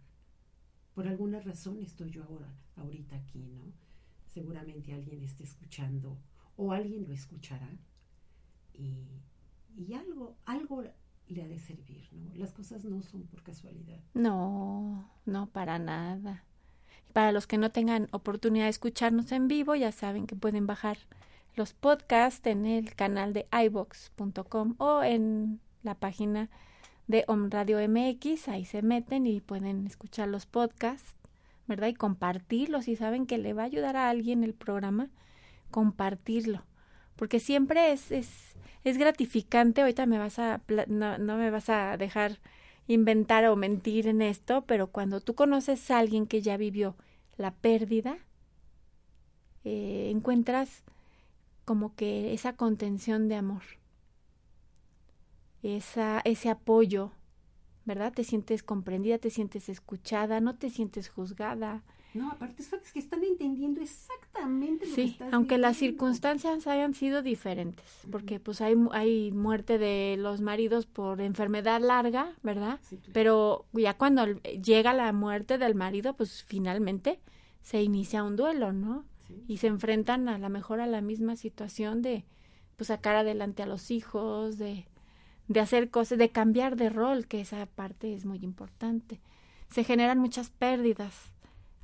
[0.95, 3.73] Por alguna razón estoy yo ahora, ahorita aquí, ¿no?
[4.33, 6.19] Seguramente alguien esté escuchando
[6.57, 7.69] o alguien lo escuchará
[8.73, 9.23] y,
[9.77, 10.85] y algo, algo
[11.29, 12.35] le ha de servir, ¿no?
[12.35, 14.01] Las cosas no son por casualidad.
[14.15, 16.45] No, no, para nada.
[17.15, 20.99] Para los que no tengan oportunidad de escucharnos en vivo, ya saben que pueden bajar
[21.55, 26.51] los podcasts en el canal de ibox.com o en la página
[27.07, 31.15] de Om Radio MX, ahí se meten y pueden escuchar los podcasts,
[31.69, 31.87] ¿verdad?
[31.87, 35.09] Y compartirlos, si saben que le va a ayudar a alguien el programa,
[35.71, 36.65] compartirlo,
[37.15, 41.97] porque siempre es, es, es gratificante, ahorita me vas a, no, no me vas a
[41.97, 42.41] dejar
[42.87, 46.97] inventar o mentir en esto, pero cuando tú conoces a alguien que ya vivió
[47.37, 48.19] la pérdida,
[49.65, 50.83] eh, encuentras
[51.65, 53.63] como que esa contención de amor,
[55.63, 57.13] esa, ese apoyo,
[57.87, 58.13] ¿verdad?
[58.13, 61.83] Te sientes comprendida, te sientes escuchada, no te sientes juzgada.
[62.15, 66.95] No, aparte sabes que están entendiendo exactamente lo que Sí, estás aunque las circunstancias hayan
[66.95, 72.79] sido diferentes, porque pues hay, hay muerte de los maridos por enfermedad larga, ¿verdad?
[72.83, 73.13] Sí, claro.
[73.13, 77.19] Pero ya cuando llega la muerte del marido, pues finalmente
[77.63, 79.05] se inicia un duelo, ¿no?
[79.27, 79.45] Sí.
[79.49, 82.25] Y se enfrentan a lo mejor a la misma situación de
[82.77, 84.87] pues sacar adelante a los hijos, de,
[85.49, 89.21] de hacer cosas, de cambiar de rol, que esa parte es muy importante.
[89.71, 91.34] Se generan muchas pérdidas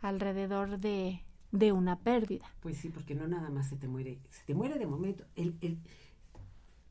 [0.00, 1.20] alrededor de,
[1.52, 2.44] de una pérdida.
[2.60, 5.24] Pues sí, porque no nada más se te muere, se te muere de momento.
[5.36, 5.78] El, el-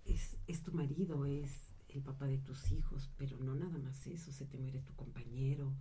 [0.05, 1.51] es, es tu marido, es
[1.89, 5.71] el papá de tus hijos, pero no nada más eso, se te muere tu compañero,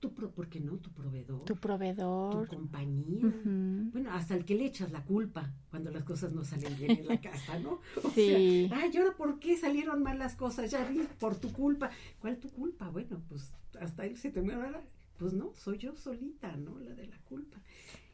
[0.00, 0.78] tu pro, ¿por qué no?
[0.78, 2.46] Tu proveedor, Tu tu proveedor.
[2.48, 3.26] compañía.
[3.26, 3.90] Ujú.
[3.92, 7.06] Bueno, hasta el que le echas la culpa cuando las cosas no salen bien en
[7.08, 7.80] la casa, ¿no?
[8.02, 8.66] O Sí.
[8.68, 10.70] sea, ay, ¿y ahora por qué salieron mal las cosas?
[10.70, 11.90] Ya vi, por tu culpa.
[12.20, 12.88] ¿Cuál tu culpa?
[12.88, 14.80] Bueno, pues hasta él se te muere.
[15.20, 16.78] Pues no, soy yo solita, ¿no?
[16.80, 17.58] La de la culpa.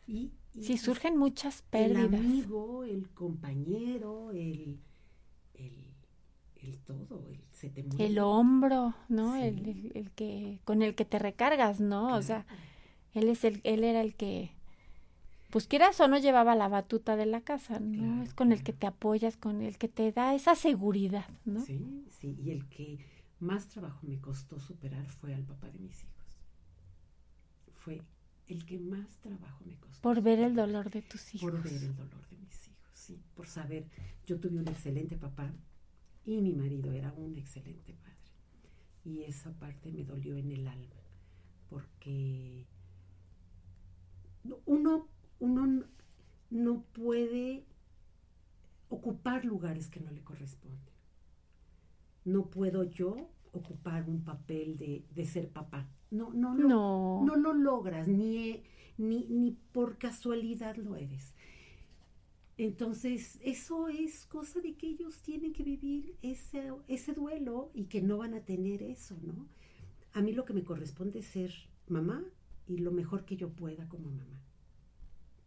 [0.07, 2.21] Y, y Sí, pues, surgen muchas el pérdidas.
[2.21, 4.79] amigo, el compañero, el,
[5.55, 5.73] el,
[6.63, 8.05] el todo, el se te muere.
[8.07, 9.35] El hombro, ¿no?
[9.37, 9.43] Sí.
[9.43, 12.15] El, el- el que con el que te recargas, ¿no?
[12.17, 12.45] O sea,
[13.15, 14.51] él es el él era el que
[15.51, 17.93] pues quieras o no llevaba la batuta de la casa, ¿no?
[18.05, 21.65] Claro, es con el que te apoyas, con el que te da esa seguridad, ¿no?
[21.65, 22.99] Sí, sí, y el que
[23.41, 26.16] más trabajo me costó superar fue al papá de mis hijos.
[27.87, 28.03] Fue
[28.49, 30.03] el que más trabajo me costó.
[30.03, 31.53] Por ver el dolor de tus hijos.
[31.53, 33.23] Por ver el dolor de mis hijos, sí.
[33.37, 33.87] Por saber,
[34.27, 35.53] yo tuve un excelente papá
[36.25, 38.17] y mi marido era un excelente padre.
[39.05, 40.97] Y esa parte me dolió en el alma,
[41.69, 42.67] porque
[44.65, 45.85] uno, uno
[46.51, 47.67] no puede
[48.89, 50.93] ocupar lugares que no le corresponden.
[52.25, 55.89] No puedo yo ocupar un papel de, de ser papá.
[56.11, 57.23] No, no, lo- No.
[57.25, 58.63] no lo logras, ni,
[58.99, 61.35] ni, ni por casualidad lo eres.
[62.59, 68.01] Entonces, eso es cosa de que ellos tienen que vivir ese, ese duelo y que
[68.01, 69.47] no van a tener eso, ¿no?
[70.15, 71.53] A mí lo que me corresponde es ser
[71.89, 72.25] mamá
[72.67, 74.41] y lo mejor que yo pueda como mamá.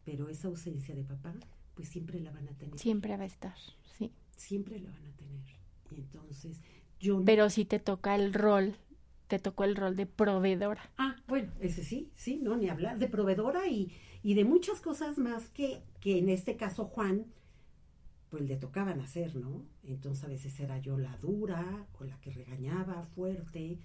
[0.06, 1.34] Pero esa ausencia de papá,
[1.74, 2.78] pues siempre la van a tener.
[2.78, 3.56] Siempre va a estar,
[3.98, 4.12] sí.
[4.38, 5.42] Siempre la van a tener.
[5.92, 6.62] Y entonces,
[7.00, 8.76] yo no- Pero sí te toca el rol,
[9.28, 10.90] te tocó el rol de proveedora.
[10.98, 13.92] Ah, bueno, ese sí, sí, no, ni hablar de proveedora y,
[14.24, 17.26] y de muchas cosas más que, que en este caso Juan,
[18.30, 19.66] pues le tocaban hacer, ¿no?
[19.84, 23.80] Entonces a veces era yo la dura o la que regañaba fuerte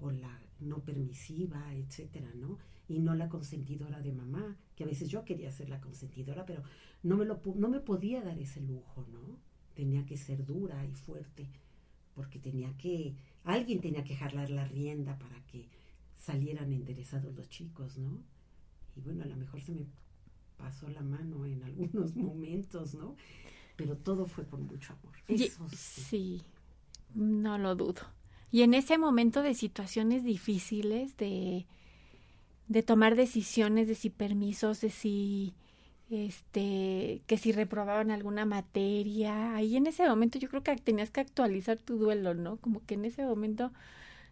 [0.00, 2.58] o la no permisiva, etcétera, ¿no?
[2.88, 6.62] Y no la consentidora de mamá, que a veces yo quería ser la consentidora, pero
[7.02, 9.38] no me, lo, no me podía dar ese lujo, ¿no?
[9.74, 11.48] Tenía que ser dura y fuerte,
[12.14, 15.68] porque tenía que, alguien tenía que jalar la rienda para que
[16.16, 18.22] salieran enderezados los chicos, ¿no?
[18.96, 19.86] Y bueno, a lo mejor se me
[20.56, 23.16] pasó la mano en algunos momentos, ¿no?
[23.76, 25.14] Pero todo fue con mucho amor.
[25.28, 26.02] Y- Eso sí.
[26.02, 26.42] sí,
[27.14, 28.02] no lo dudo.
[28.50, 31.66] Y en ese momento de situaciones difíciles, de,
[32.68, 35.54] de tomar decisiones, de si permisos, de si
[36.12, 41.20] este que si reprobaban alguna materia, ahí en ese momento yo creo que tenías que
[41.20, 42.56] actualizar tu duelo, ¿no?
[42.58, 43.72] Como que en ese momento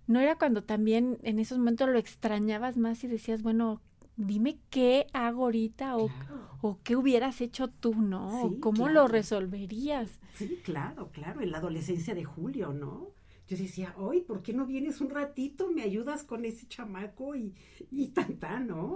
[0.07, 3.81] no era cuando también en esos momentos lo extrañabas más y decías, bueno,
[4.17, 6.49] dime qué hago ahorita o, Claro.
[6.63, 8.49] o qué hubieras hecho tú, ¿no?
[8.49, 8.93] Sí, cómo claro.
[8.93, 10.11] lo resolverías.
[10.35, 13.09] Sí, claro, claro, en la adolescencia de Julio, ¿no?
[13.49, 15.73] yo decía, hoy, ¿por qué no vienes un ratito?
[15.73, 17.53] Me ayudas con ese chamaco y,
[17.91, 18.95] y tanta, ¿no?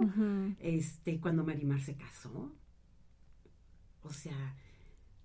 [0.61, 2.53] Este, cuando Marimar se casó.
[4.05, 4.55] O sea.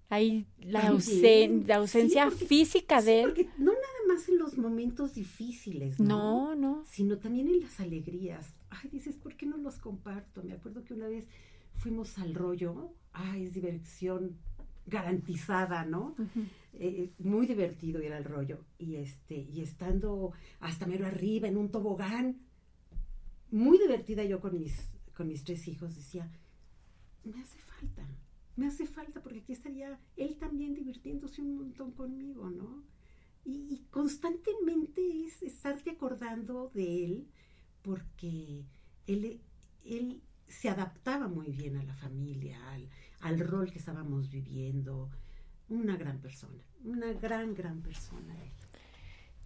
[0.08, 3.26] Ahí la, ausencia física de él.
[3.26, 6.08] Porque no nada más en los momentos difíciles, ¿no?
[6.08, 6.84] No, no.
[6.84, 8.56] Sino también en las alegrías.
[8.70, 10.42] Ay, dices, ¿por qué no los comparto?
[10.42, 11.28] Me acuerdo que una vez
[11.76, 12.92] fuimos al rollo.
[13.12, 14.36] Ay, es diversión
[14.86, 16.16] garantizada, ¿no?
[16.74, 18.64] Eh, muy divertido ir al rollo.
[18.78, 22.40] Y este, y estando hasta mero arriba en un tobogán,
[23.50, 26.30] muy divertida yo con mis, con mis tres hijos, decía,
[27.24, 28.06] me hace falta,
[28.60, 32.84] me hace falta porque aquí estaría él también divirtiéndose un montón conmigo, ¿no?
[33.42, 37.28] Y, constantemente es estarte acordando de él
[37.80, 38.66] porque
[39.06, 39.40] él,
[39.82, 45.08] él se adaptaba muy bien a la familia, al, al rol que estábamos viviendo.
[45.70, 48.34] Una gran persona, una gran, gran persona.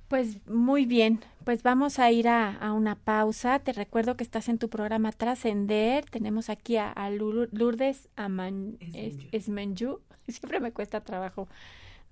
[0.08, 3.58] Pues muy bien, pues vamos a ir a, una pausa.
[3.58, 6.04] Te recuerdo que estás en tu programa Trascender.
[6.04, 8.78] Tenemos aquí a, Lourdes Aman.
[10.28, 11.48] Siempre me cuesta trabajo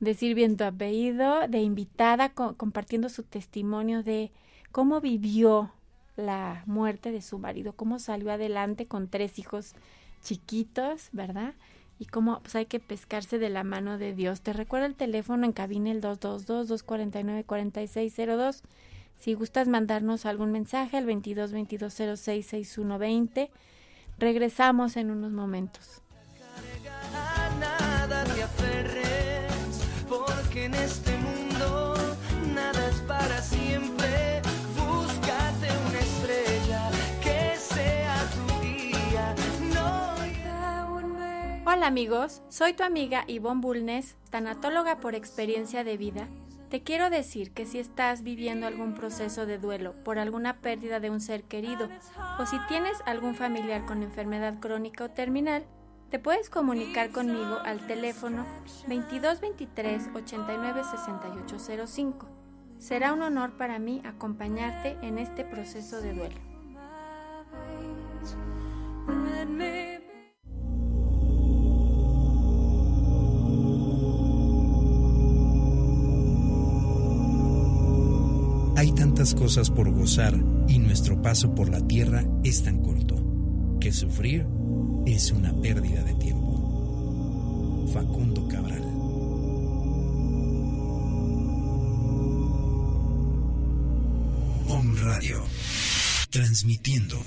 [0.00, 4.32] decir bien tu apellido, de invitada compartiendo su testimonio de
[4.72, 5.70] cómo vivió
[6.16, 9.74] la muerte de su marido, cómo salió adelante con tres hijos
[10.22, 11.54] chiquitos, ¿verdad?
[11.98, 14.40] Y cómo pues, hay que pescarse de la mano de Dios.
[14.40, 18.62] Te recuerdo el teléfono en cabina el 222-249-4602.
[19.18, 22.80] Si gustas mandarnos algún mensaje al 22 22 06
[24.18, 26.02] Regresamos en unos momentos.
[30.08, 31.11] porque en este
[41.82, 46.28] Hola amigos, soy tu amiga Yvonne Bulnes, tanatóloga por experiencia de vida.
[46.70, 51.10] Te quiero decir que si estás viviendo algún proceso de duelo por alguna pérdida de
[51.10, 51.88] un ser querido
[52.38, 55.64] o si tienes algún familiar con enfermedad crónica o terminal,
[56.08, 58.46] te puedes comunicar conmigo al teléfono
[58.86, 62.28] 2223 89 6805.
[62.78, 66.38] Será un honor para mí acompañarte en este proceso de duelo.
[78.82, 80.34] Hay tantas cosas por gozar
[80.66, 83.14] y nuestro paso por la tierra es tan corto
[83.80, 84.44] que sufrir
[85.06, 87.86] es una pérdida de tiempo.
[87.92, 88.82] Facundo Cabral.
[94.68, 95.44] Om Radio.
[96.30, 97.18] Transmitiendo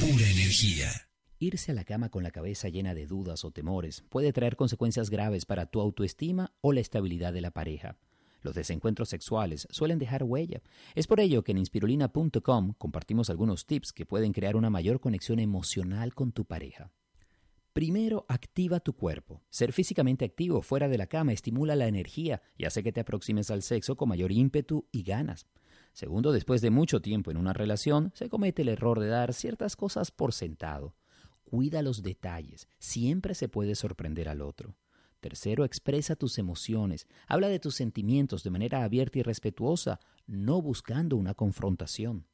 [0.00, 0.90] pura energía.
[1.38, 5.10] Irse a la cama con la cabeza llena de dudas o temores puede traer consecuencias
[5.10, 7.98] graves para tu autoestima o la estabilidad de la pareja.
[8.42, 10.62] Los desencuentros sexuales suelen dejar huella.
[10.94, 15.38] Es por ello que en inspirulina.com compartimos algunos tips que pueden crear una mayor conexión
[15.38, 16.90] emocional con tu pareja.
[17.72, 19.42] Primero, activa tu cuerpo.
[19.48, 23.50] Ser físicamente activo fuera de la cama estimula la energía y hace que te aproximes
[23.50, 25.46] al sexo con mayor ímpetu y ganas.
[25.94, 29.76] Segundo, después de mucho tiempo en una relación, se comete el error de dar ciertas
[29.76, 30.96] cosas por sentado.
[31.44, 34.74] Cuida los detalles, siempre se puede sorprender al otro.
[35.22, 37.06] Tercero, expresa tus emociones.
[37.28, 42.26] Habla de tus sentimientos de manera abierta y respetuosa, no buscando una confrontación.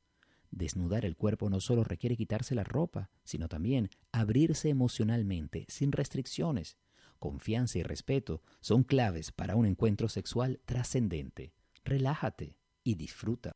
[0.51, 6.79] Desnudar el cuerpo no solo requiere quitarse la ropa, sino también abrirse emocionalmente, sin restricciones.
[7.19, 11.53] Confianza y respeto son claves para un encuentro sexual trascendente.
[11.85, 13.55] Relájate y disfruta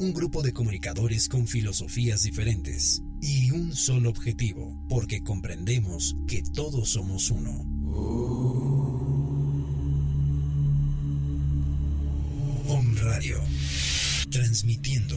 [0.00, 6.90] un grupo de comunicadores con filosofías diferentes y un solo objetivo, porque comprendemos que todos
[6.90, 7.50] somos uno.
[12.68, 13.40] Om Radio,
[14.30, 15.16] transmitiendo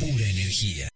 [0.00, 0.88] pura energía.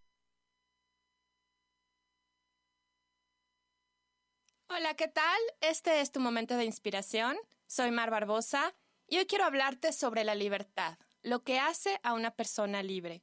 [4.69, 5.41] Hola, ¿qué tal?
[5.61, 7.37] Este es tu momento de inspiración.
[7.67, 8.75] Soy Mar Barbosa
[9.07, 13.23] y hoy quiero hablarte sobre la libertad lo que hace a una persona libre.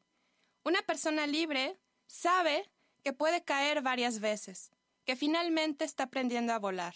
[0.64, 2.70] Una persona libre sabe
[3.04, 4.72] que puede caer varias veces,
[5.06, 6.96] que finalmente está aprendiendo a volar,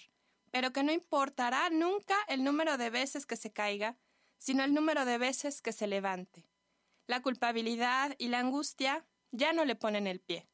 [0.52, 3.98] pero que no importará nunca el número de veces que se caiga,
[4.38, 6.48] sino el número de veces que se levante.
[7.08, 10.48] La culpabilidad y la angustia ya no le ponen el pie.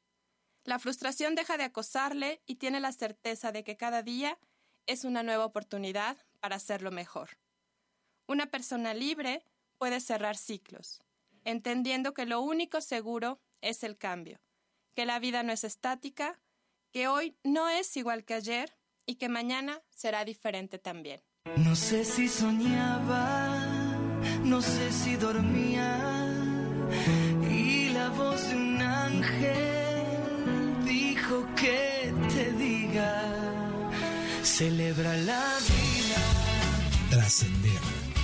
[0.64, 4.40] La frustración deja de acosarle y tiene la certeza de que cada día
[4.86, 7.38] es una nueva oportunidad para hacerlo mejor.
[8.28, 9.44] Una persona libre
[9.78, 11.02] puede cerrar ciclos,
[11.44, 14.40] entendiendo que lo único seguro es el cambio,
[15.00, 16.42] que la vida no es estática,
[16.92, 18.76] que hoy no es igual que ayer
[19.06, 21.22] y que mañana será diferente también.
[21.56, 23.48] No sé si soñaba,
[24.44, 25.88] no sé si dormía
[27.50, 33.24] y la voz de un ángel dijo que te diga,
[34.44, 36.22] celebra la vida.
[37.10, 37.82] Trascender,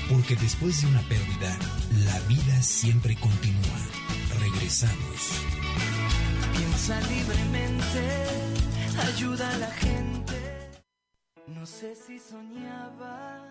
[0.10, 1.58] porque después de una pérdida,
[2.04, 3.80] la vida siempre continúa.
[4.42, 6.25] Regresamos.
[6.56, 8.02] Piensa libremente,
[9.14, 10.36] ayuda a la gente.
[11.48, 13.44] No sé si soñaba,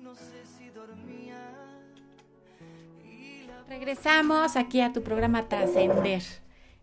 [0.00, 1.38] no sé si dormía.
[3.68, 6.22] Regresamos aquí a tu programa Trascender.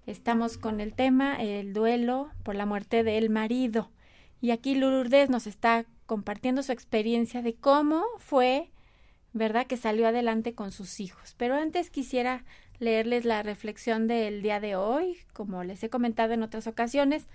[0.06, 3.92] Estamos con el tema el duelo por la muerte del marido.
[4.40, 8.72] Y aquí Lourdes nos está compartiendo su experiencia de cómo fue,
[9.34, 11.36] ¿verdad?, que salió adelante con sus hijos.
[11.38, 12.46] Pero antes quisiera
[12.80, 15.18] leerles la reflexión del día de hoy.
[15.34, 17.28] Como les he comentado en otras ocasiones,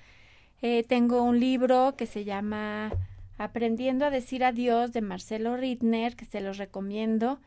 [0.62, 2.92] eh, tengo un libro que se llama
[3.38, 7.40] Aprendiendo a decir adiós de Marcelo Rittner, que se los recomiendo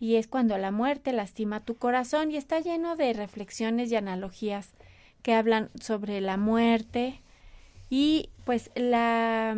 [0.00, 4.72] y es cuando la muerte lastima tu corazón y está lleno de reflexiones y analogías
[5.22, 7.20] que hablan sobre la muerte
[7.90, 9.56] y pues la,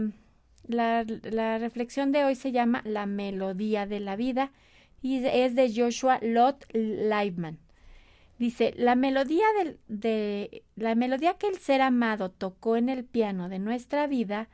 [0.66, 4.52] la, la reflexión de hoy se llama La melodía de la vida
[5.02, 7.58] y es de Joshua Lott Leibman.
[8.38, 9.46] Dice, la melodía
[9.88, 14.48] de, la melodía que el ser amado tocó en el piano de nuestra vida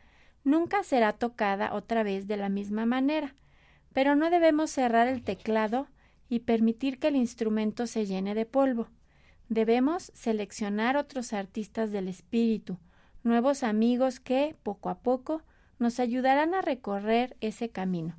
[0.44, 3.34] nunca será tocada otra vez de la misma manera
[3.92, 5.86] pero no debemos cerrar el teclado
[6.28, 8.88] y permitir que el instrumento se llene de polvo.
[9.48, 12.78] Debemos seleccionar otros artistas del espíritu,
[13.22, 15.42] nuevos amigos que, poco a poco,
[15.78, 18.16] nos ayudarán a recorrer ese camino.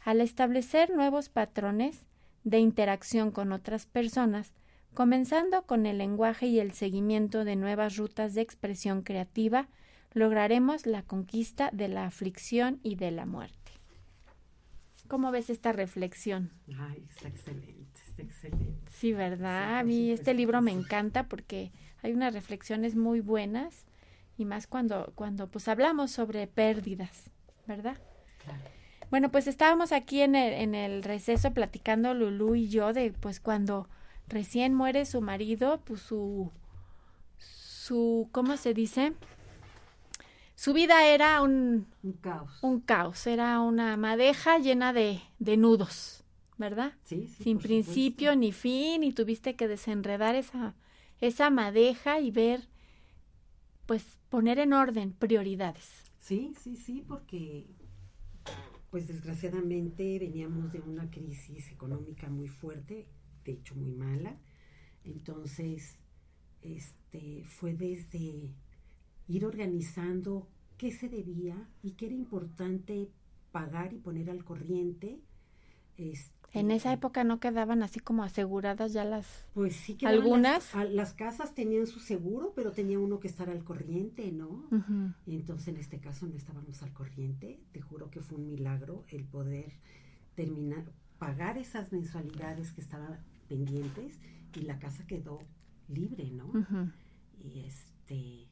[0.00, 2.04] Al establecer nuevos patrones
[2.44, 4.52] de interacción con otras personas,
[4.96, 9.68] comenzando con el lenguaje y el seguimiento de nuevas rutas de expresión creativa,
[10.14, 13.72] lograremos la conquista de la aflicción y de la muerte.
[15.06, 16.50] ¿Cómo ves esta reflexión?
[16.78, 18.90] Ay, está excelente, está excelente.
[18.90, 19.68] Sí, ¿verdad?
[19.68, 21.72] Sí, A mí este libro me encanta porque
[22.02, 23.84] hay unas reflexiones muy buenas
[24.38, 27.30] y más cuando, cuando pues hablamos sobre pérdidas,
[27.66, 27.98] ¿verdad?
[28.42, 28.62] Claro.
[29.10, 33.40] Bueno, pues estábamos aquí en el, en el receso platicando Lulú y yo de pues
[33.40, 33.90] cuando
[34.28, 36.50] recién muere su marido, pues su,
[37.38, 39.12] su, ¿cómo se dice?
[40.54, 42.58] Su vida era un, Un caos.
[42.62, 46.24] un caos, era una madeja llena de, de nudos,
[46.56, 46.94] ¿verdad?
[47.04, 48.40] Sí, sí, Sin principio supuesto.
[48.40, 50.74] ni fin, y tuviste que desenredar esa,
[51.20, 52.68] esa madeja y ver,
[53.84, 55.86] pues poner en orden prioridades.
[56.20, 57.66] Sí, sí, sí, porque
[58.90, 63.06] pues desgraciadamente veníamos de una crisis económica muy fuerte,
[63.46, 64.36] de hecho muy mala.
[65.04, 65.96] Entonces,
[66.62, 68.50] este fue desde
[69.28, 73.08] ir organizando qué se debía y qué era importante
[73.52, 75.20] pagar y poner al corriente.
[75.96, 79.46] Este, En esa época no quedaban así como aseguradas ya las...
[79.54, 80.74] Pues sí ¿Algunas?
[80.90, 84.68] Las, casas tenían su seguro, pero tenía uno que estar al corriente, ¿no?
[85.24, 87.60] Y entonces en este caso no estábamos al corriente.
[87.72, 89.72] Te juro que fue un milagro el poder
[90.34, 90.84] terminar,
[91.18, 94.18] pagar esas mensualidades que estaban pendientes
[94.54, 95.40] y la casa quedó
[95.88, 96.52] libre, ¿no?
[97.42, 98.48] Y este,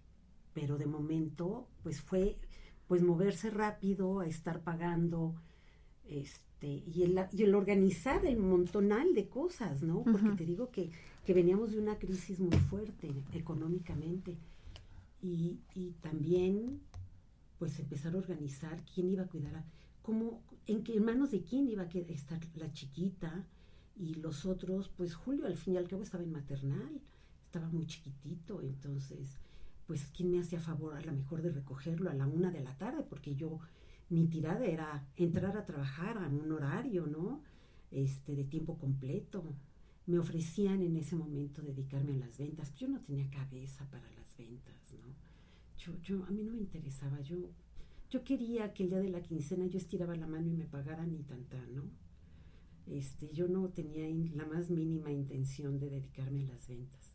[0.53, 2.39] pero de momento, pues fue,
[2.87, 5.35] pues moverse rápido, a estar pagando,
[6.09, 10.03] este, y el, y el organizar el montonal de cosas, ¿no?
[10.05, 10.91] Porque te digo que,
[11.25, 14.37] que veníamos de una crisis muy fuerte económicamente.
[15.23, 16.81] Y, y también,
[17.59, 19.65] pues empezar a organizar quién iba a cuidar a,
[20.03, 23.47] cómo, en qué en manos de quién iba a estar la chiquita
[23.97, 27.01] y los otros, pues Julio al fin y al cabo estaba en maternal,
[27.45, 29.39] estaba muy chiquitito, entonces,
[29.87, 32.77] pues quién me hacía favor a lo mejor de recogerlo a la una de la
[32.77, 33.61] tarde, porque yo,
[34.09, 37.43] mi tirada era entrar a trabajar a un horario, ¿no?
[37.91, 39.45] Este, de tiempo completo.
[40.07, 42.75] Me ofrecían en ese momento dedicarme a las ventas.
[42.75, 45.15] Yo no tenía cabeza para las ventas, ¿no?
[45.79, 47.21] Yo, yo, a mí no me interesaba.
[47.21, 47.37] Yo,
[48.11, 51.15] yo quería que el día de la quincena yo estiraba la mano y me pagaran
[51.15, 51.85] y tanta, ¿no?
[52.87, 57.13] Este, yo no tenía in- la más mínima intención de dedicarme a las ventas.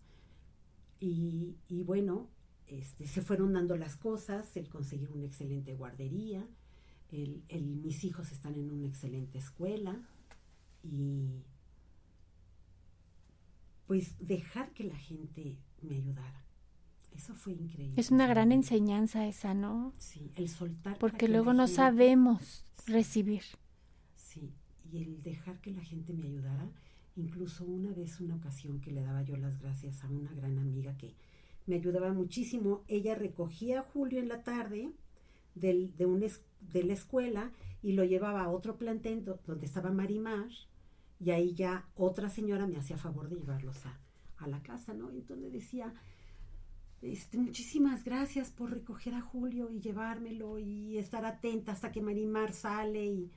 [1.00, 2.28] Y, y bueno,
[2.68, 6.46] este, se fueron dando las cosas, el conseguir una excelente guardería,
[7.12, 10.00] el, el- mis hijos están en una excelente escuela
[10.84, 11.44] y
[13.88, 16.46] pues dejar que la gente me ayudara.
[17.16, 18.00] Eso fue increíble.
[18.00, 19.94] Es una gran enseñanza esa, ¿no?
[19.98, 20.98] Sí, el soltar.
[21.00, 23.42] Porque que luego no gente- sabemos recibir.
[24.92, 26.70] Y el dejar que la gente me ayudara,
[27.16, 30.98] incluso una vez, una ocasión que le daba yo las gracias a una gran amiga
[30.98, 31.14] que
[31.68, 34.92] me ayudaba muchísimo, ella recogía a Julio en la tarde
[35.56, 36.42] del, de, un es-
[36.74, 37.52] de la escuela
[37.84, 40.50] y lo llevaba a otro plantel do- donde estaba Marimar
[41.20, 44.00] y ahí ya otra señora me hacía favor de llevarlos a,
[44.38, 45.12] a la casa, ¿no?
[45.12, 45.94] Entonces decía,
[47.02, 52.52] este, muchísimas gracias por recoger a Julio y llevármelo y estar atenta hasta que Marimar
[52.54, 53.32] sale y,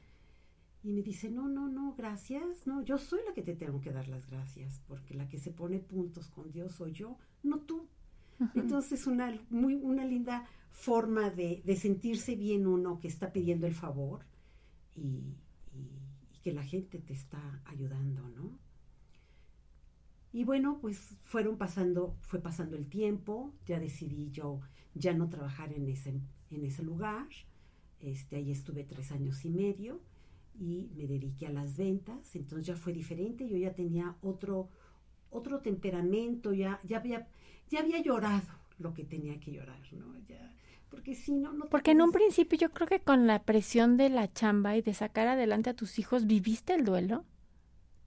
[0.84, 3.92] y me dice, no, no, no, gracias, no, yo soy la que te tengo que
[3.92, 7.86] dar las gracias, porque la que se pone puntos con Dios soy yo, no tú.
[8.54, 13.74] Entonces una, muy, una linda forma de, de sentirse bien uno que está pidiendo el
[13.74, 14.24] favor
[14.96, 15.36] y, y-
[16.34, 18.58] y que la gente te está ayudando, ¿no?
[20.32, 24.60] Y bueno, pues fueron pasando, fue pasando el tiempo, ya decidí yo
[24.94, 26.20] ya no trabajar en ese,
[26.50, 27.28] en ese lugar,
[28.00, 30.00] este, ahí estuve tres años y medio
[30.54, 34.68] y me dediqué a las ventas, entonces ya fue diferente, yo ya tenía otro,
[35.30, 37.28] otro temperamento, ya, ya había,
[37.68, 38.48] ya había llorado
[38.78, 40.18] lo que tenía que llorar, ¿no?
[40.28, 40.54] Ya,
[40.90, 44.32] porque si no, Porque en un principio yo creo que con la presión de la
[44.32, 47.24] chamba y de sacar adelante a tus hijos, ¿viviste el duelo?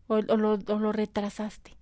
[0.07, 1.77] ¿O, o lo, o lo retrasaste?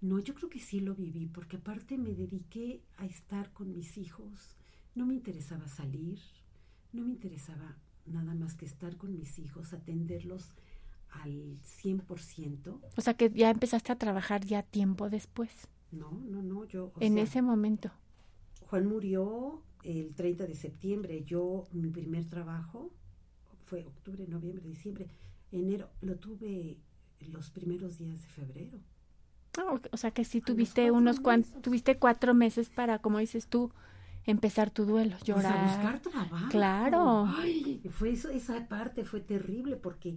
[0.00, 3.96] No, yo creo que sí lo viví, porque aparte me dediqué a estar con mis
[3.98, 4.56] hijos.
[4.94, 6.20] No me interesaba salir,
[6.92, 7.76] no me interesaba
[8.08, 10.52] nada más que estar con mis hijos, atenderlos
[11.10, 12.80] al 100%.
[12.96, 15.50] O sea que ya empezaste a trabajar ya tiempo después,
[15.90, 16.92] No, no, no, yo...
[17.00, 17.90] en sea, ese momento.
[18.68, 21.24] Juan murió el 30 de septiembre.
[21.24, 22.90] Yo, mi primer trabajo
[23.64, 25.08] fue octubre, noviembre, diciembre,
[25.50, 25.88] enero.
[26.00, 26.76] Lo tuve
[27.20, 28.78] los primeros días de febrero.
[29.56, 31.20] Ah, o sea que sí tuviste unos
[31.62, 33.72] tuviste cuatro meses para, como dices tú,
[34.30, 35.56] empezar tu duelo, Pues, llorar.
[35.58, 36.48] a buscar trabajo.
[36.50, 37.26] Claro.
[37.36, 40.16] Ay, fue eso, esa parte fue terrible porque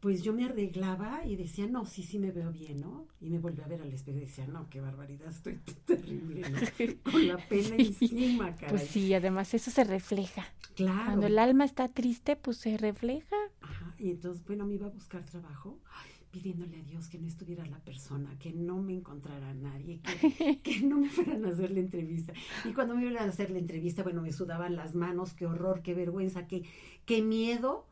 [0.00, 3.06] pues yo me arreglaba y decía, no, sí, sí me veo bien, ¿no?
[3.20, 6.58] Y me volví a ver al espejo y decía, no, qué barbaridad, estoy terrible, ¿no?
[7.12, 8.70] Con la pena encima, caray.
[8.70, 10.44] Pues sí, además eso se refleja.
[10.74, 11.04] claro.
[11.06, 13.36] Cuando el alma está triste, pues se refleja.
[13.60, 17.28] Ajá, y entonces, bueno, me iba a buscar trabajo ay, pidiéndole a Dios que no
[17.28, 21.70] estuviera la persona, que no me encontrara nadie, que, que no me fueran a hacer
[21.70, 22.32] la entrevista.
[22.64, 25.82] Y cuando me iban a hacer la entrevista, bueno, me sudaban las manos, qué horror,
[25.82, 26.64] qué vergüenza, qué,
[27.04, 27.86] qué miedo.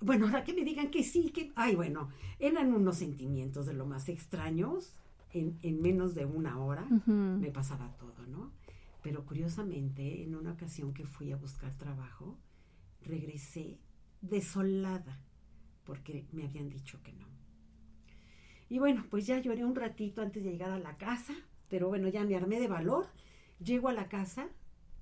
[0.00, 1.52] Bueno, ahora que me digan que sí, que...
[1.56, 4.94] Ay, bueno, eran unos sentimientos de lo más extraños.
[5.34, 8.52] En, en menos de una hora me pasaba todo, ¿no?
[9.02, 12.36] Pero curiosamente, en una ocasión que fui a buscar trabajo,
[13.02, 13.78] regresé
[14.20, 15.18] desolada
[15.84, 17.26] porque me habían dicho que no.
[18.68, 21.34] Y bueno, pues ya lloré un ratito antes de llegar a la casa,
[21.68, 23.06] pero bueno, ya me armé de valor,
[23.62, 24.48] llego a la casa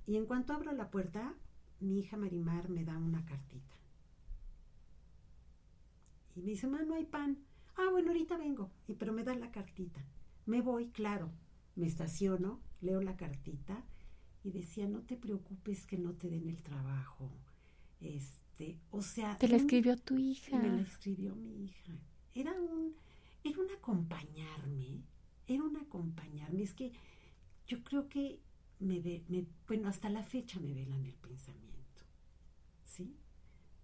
[0.05, 1.33] y en cuanto abro la puerta,
[1.79, 3.75] mi hija Marimar me da una cartita.
[6.35, 7.37] Y me dice, mamá, no hay pan.
[7.75, 8.71] Ah, bueno, ahorita vengo.
[8.87, 10.01] Y, pero me da la cartita.
[10.45, 11.31] Me voy, claro.
[11.75, 13.83] Me estaciono, leo la cartita
[14.43, 17.29] y decía, no te preocupes que no te den el trabajo.
[17.99, 18.40] Este,
[18.91, 19.37] o sea...
[19.37, 20.57] Te la escribió tu hija.
[20.57, 21.93] me la escribió mi hija.
[22.33, 22.95] Era un,
[23.43, 25.01] era un acompañarme,
[25.47, 26.63] era un acompañarme.
[26.63, 26.91] Es que
[27.67, 28.39] yo creo que
[28.79, 32.03] me ve, me, bueno, hasta la fecha me velan el pensamiento.
[32.85, 33.15] ¿Sí?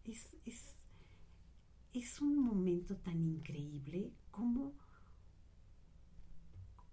[0.04, 0.76] Es, es,
[1.94, 4.74] es un momento tan increíble como,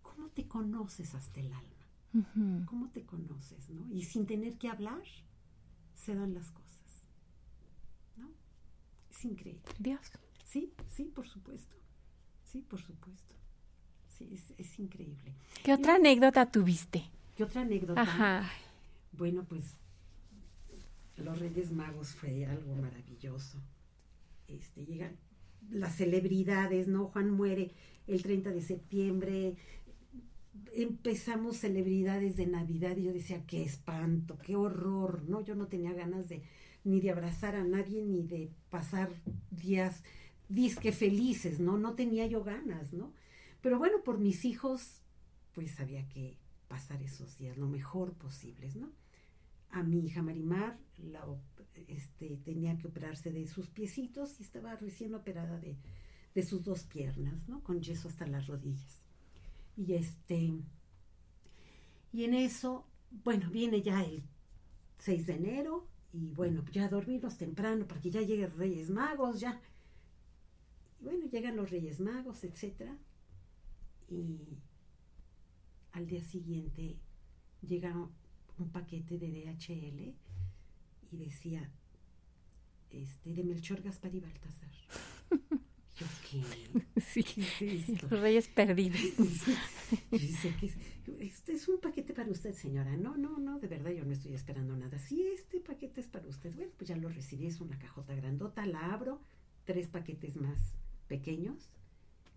[0.03, 1.71] cómo te conoces hasta el alma.
[2.15, 2.65] Ujú.
[2.67, 3.87] ¿Cómo te conoces, no?
[3.93, 5.03] Y sin tener que hablar,
[5.95, 6.64] se dan las cosas.
[9.15, 9.63] Es increíble.
[9.79, 10.01] Dios.
[10.45, 11.77] Sí, sí, por supuesto.
[12.43, 13.35] Sí, por supuesto.
[14.09, 15.33] Sí, es, es increíble.
[15.63, 17.05] ¿Qué otra anécdota tuviste?
[17.37, 18.01] ¿Qué otra anécdota?
[18.01, 18.51] Ajá.
[19.13, 19.77] Bueno, pues
[21.17, 23.59] los Reyes Magos fue algo maravilloso.
[24.49, 25.17] Este, llegan
[25.71, 27.07] las celebridades, ¿no?
[27.07, 27.73] Juan muere
[28.07, 29.57] el 30 de septiembre.
[30.75, 35.41] Empezamos celebridades de Navidad y yo decía, qué espanto, qué horror, ¿no?
[35.41, 36.43] Yo no tenía ganas de
[36.85, 39.11] ni de abrazar a nadie ni de pasar
[39.51, 40.03] días
[40.49, 41.79] disque felices, ¿no?
[41.79, 43.13] No tenía yo ganas, ¿no?
[43.61, 45.03] Pero bueno, por mis hijos,
[45.55, 48.93] pues había que pasar esos días lo mejor posibles, ¿no?
[49.71, 51.25] A mi hija Marimar la,
[51.89, 55.77] este, tenía que operarse de sus piecitos y estaba recién operada de,
[56.35, 57.63] de sus dos piernas, ¿no?
[57.63, 59.03] Con yeso hasta las rodillas.
[59.77, 60.53] Y este,
[62.13, 64.23] y en eso, bueno, viene ya el
[64.99, 69.61] 6 de enero y bueno, ya dormirnos temprano para que ya lleguen Reyes Magos, ya.
[71.01, 72.97] Y bueno, llegan los Reyes Magos, etcétera.
[74.09, 74.59] Y
[75.91, 76.97] al día siguiente
[77.63, 77.93] llega
[78.59, 80.15] un paquete de DHL
[81.11, 81.69] y decía
[82.91, 84.71] este de Melchor Gaspar y Baltasar.
[85.97, 87.23] Yo qué, Sí.
[87.23, 88.09] ¿Qué es esto?
[88.11, 89.01] Los reyes perdidos.
[90.11, 90.77] Dice que es,
[91.21, 92.97] este es un paquete para usted, señora.
[92.97, 94.99] No, no, no, de verdad yo no estoy esperando nada.
[94.99, 96.53] Sí, este paquete es para usted.
[96.55, 99.21] Bueno, pues ya lo recibí, es una cajota grandota, la abro,
[99.65, 100.75] tres paquetes más
[101.07, 101.71] pequeños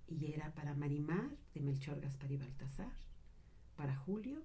[0.07, 2.91] y era para Marimar de Melchor Gaspar y Baltasar,
[3.75, 4.41] para Julio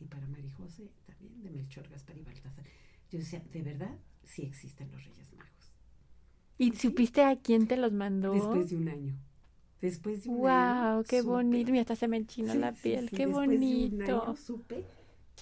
[0.00, 2.64] y para Marijose también de Melchor Gaspar y Baltasar.
[3.10, 5.61] Yo decía, de verdad, sí existen los Reyes Magos.
[6.58, 8.32] ¿Y supiste a quién te los mandó?
[8.32, 9.14] Después de un año.
[9.80, 11.04] Después de un wow, año.
[11.06, 11.22] qué supe.
[11.22, 11.70] bonito.
[11.72, 13.10] Mira, hasta se me enchina Sí, la sí, piel.
[13.10, 14.02] sí, Qué después de un bonito.
[14.02, 14.86] año supe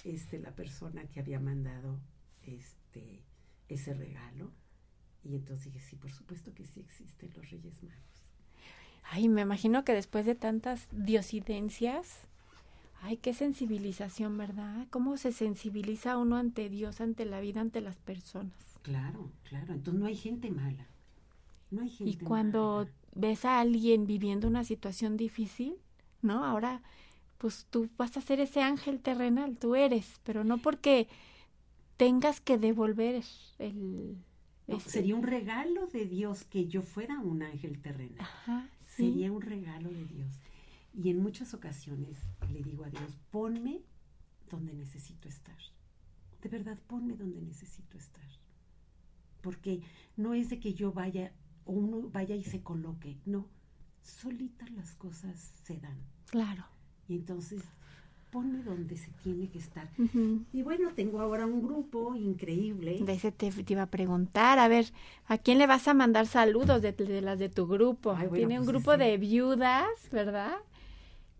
[0.03, 1.99] este, la persona que había mandado
[2.43, 3.23] este,
[3.67, 4.51] ese regalo.
[5.23, 8.25] Y entonces dije, sí, por supuesto que sí existen los Reyes Magos.
[9.03, 12.27] Ay, me imagino que después de tantas diosidencias,
[13.01, 14.87] ay, qué sensibilización, ¿verdad?
[14.91, 18.53] ¿Cómo se sensibiliza uno ante Dios, ante la vida, ante las personas?
[18.83, 19.73] Claro, claro.
[19.73, 20.87] Entonces no hay gente mala.
[21.71, 22.91] No hay gente Y cuando mala.
[23.15, 25.75] ves a alguien viviendo una situación difícil,
[26.21, 26.43] ¿no?
[26.45, 26.81] Ahora,
[27.37, 31.07] pues tú vas a ser ese ángel terrenal, tú eres, pero no porque
[31.97, 33.23] tengas que devolver
[33.59, 34.17] el...
[34.67, 38.19] No, ese- Sería un regalo de Dios que yo fuera un ángel terrenal.
[38.19, 39.03] Ajá, sí.
[39.11, 40.29] Sería un regalo de Dios.
[40.93, 42.17] Y en muchas ocasiones
[42.51, 43.81] le digo a Dios, ponme
[44.49, 45.57] donde necesito estar.
[46.41, 48.27] De verdad, ponme donde necesito estar.
[49.41, 49.81] Porque
[50.17, 51.31] no es de que yo vaya
[51.71, 53.47] o uno vaya y se coloque, no.
[54.01, 55.97] Solitas las cosas se dan.
[56.29, 56.63] Claro.
[57.07, 57.61] Y entonces,
[58.31, 59.89] ponme donde se tiene que estar.
[60.53, 62.99] Y bueno, tengo ahora un grupo increíble.
[63.03, 64.85] De ese te, te iba a preguntar, a ver,
[65.27, 68.11] ¿a quién le vas a mandar saludos de, de las de tu grupo?
[68.11, 70.55] Ay, bueno, Tiene un pues grupo ese- de viudas, ¿verdad?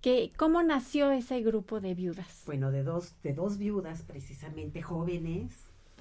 [0.02, 2.44] ¿Qué, ¿Cómo nació ese grupo de viudas?
[2.46, 5.54] bueno, de dos, de dos viudas precisamente jóvenes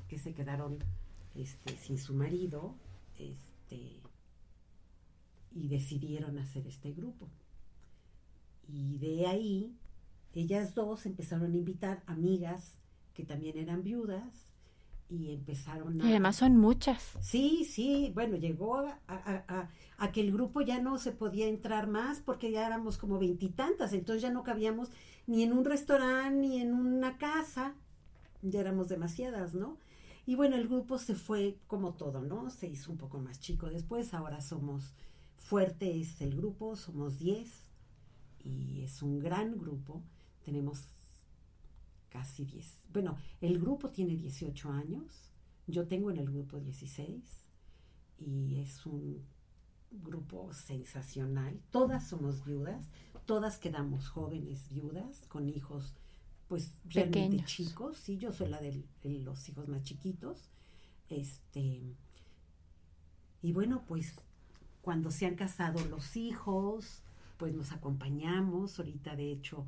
[0.08, 0.78] que se quedaron
[1.34, 2.74] este, sin su marido
[3.18, 3.99] este,
[5.52, 7.28] y decidieron hacer este grupo.
[8.68, 9.76] Y de ahí,
[10.34, 12.78] ellas dos empezaron a invitar amigas
[13.14, 14.46] que también eran viudas
[15.08, 16.08] y empezaron Y a...
[16.10, 17.16] además son muchas.
[17.20, 21.48] Sí, sí, bueno, llegó a, a- a- a que el grupo ya no se podía
[21.48, 24.88] entrar más porque ya éramos como veintitantas, entonces ya no cabíamos
[25.26, 27.74] ni en un restaurante ni en una casa,
[28.42, 29.78] ya éramos demasiadas, ¿no?
[30.26, 32.50] Y bueno, el grupo se fue como todo, ¿no?
[32.50, 34.94] Se hizo un poco más chico después, ahora somos,
[35.40, 37.50] fuerte es el grupo, somos 10
[38.38, 40.02] y es un gran grupo,
[40.44, 40.84] tenemos
[42.08, 42.82] casi 10.
[42.92, 45.32] Bueno, el grupo tiene 18 años,
[45.66, 47.22] yo tengo en el grupo 16
[48.18, 49.24] y es un
[49.90, 51.60] grupo sensacional.
[51.70, 52.88] Todas somos viudas,
[53.26, 55.94] todas quedamos jóvenes viudas con hijos
[56.48, 57.50] pues realmente Pequeños.
[57.50, 60.50] chicos, sí, yo soy la de los hijos más chiquitos.
[61.08, 61.96] Este
[63.42, 64.14] y bueno, pues
[64.82, 67.02] cuando se han casado los hijos,
[67.36, 68.78] pues nos acompañamos.
[68.78, 69.66] Ahorita de hecho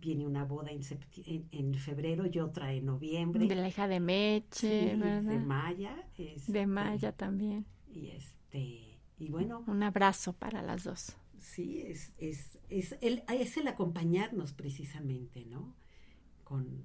[0.00, 0.80] viene una boda en,
[1.26, 3.46] en, en febrero y otra en noviembre.
[3.46, 5.22] De la hija de Meche, Sí, ¿verdad?
[5.22, 5.96] de Maya.
[6.16, 7.66] este, De Maya también.
[7.92, 11.16] Y este, y bueno, Un abrazo para las dos.
[11.38, 15.74] sí, es, es, es, el, es el acompañarnos precisamente, ¿no?
[16.44, 16.84] Con,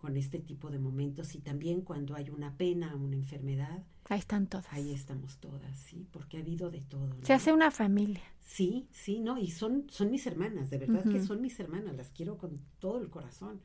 [0.00, 4.46] con este tipo de momentos y también cuando hay una pena, una enfermedad, Ahí están
[4.48, 4.66] todas.
[4.72, 7.06] ahí estamos todas, sí, porque ha habido de todo.
[7.06, 7.24] ¿no?
[7.24, 8.22] Se hace una familia.
[8.40, 12.08] Sí, sí, no, y son, son mis hermanas, de verdad que son mis hermanas, las
[12.10, 13.60] quiero con todo el corazón.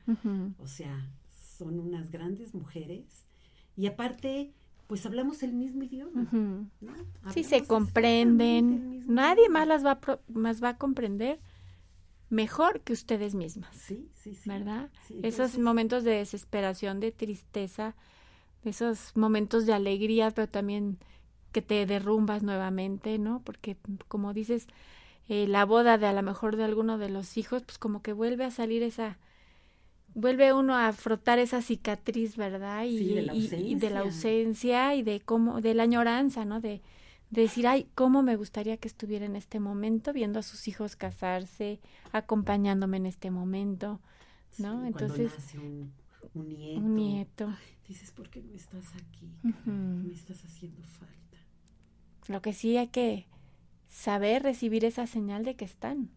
[0.58, 1.10] O sea,
[1.58, 3.24] son unas grandes mujeres
[3.76, 4.52] y aparte,
[4.86, 6.28] pues hablamos el mismo idioma.
[7.32, 9.04] Sí, se comprenden.
[9.12, 11.40] Nadie más las va a, pro- más va a comprender
[12.30, 14.48] mejor que ustedes mismas, Sí, sí, sí.
[14.48, 14.90] ¿verdad?
[15.06, 17.94] Sí, Esos momentos de desesperación, de tristeza,
[18.64, 20.98] esos momentos de alegría, pero también
[21.52, 23.42] que te derrumbas nuevamente, ¿no?
[23.44, 23.76] Porque
[24.08, 24.66] como dices,
[25.28, 28.12] eh, la boda de a lo mejor de alguno de los hijos, pues como que
[28.12, 29.18] vuelve a salir esa,
[30.14, 32.84] vuelve uno a frotar esa cicatriz, ¿verdad?
[32.84, 34.00] Y, Sí, de la y- y de la ausencia.
[34.00, 36.60] ausencia y de cómo, de la añoranza, ¿no?
[36.60, 36.80] De,
[37.30, 40.96] de decir, ay, cómo me gustaría que estuviera en este momento, viendo a sus hijos
[40.96, 41.80] casarse,
[42.12, 44.00] acompañándome en este momento,
[44.58, 44.86] ¿no?
[44.86, 45.92] Entonces, un,
[46.34, 46.80] un nieto.
[46.80, 47.56] un nieto.
[47.88, 49.32] Dices, ¿por qué no estás aquí?
[49.64, 51.38] Me estás haciendo falta.
[52.28, 53.26] Lo que sí hay que
[53.88, 56.10] saber recibir esa señal de que están.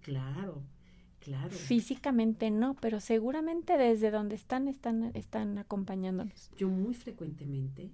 [0.00, 0.62] Claro,
[1.20, 1.50] claro.
[1.50, 6.50] Físicamente no, pero seguramente desde donde están, están, están acompañándonos.
[6.56, 7.92] Yo muy frecuentemente,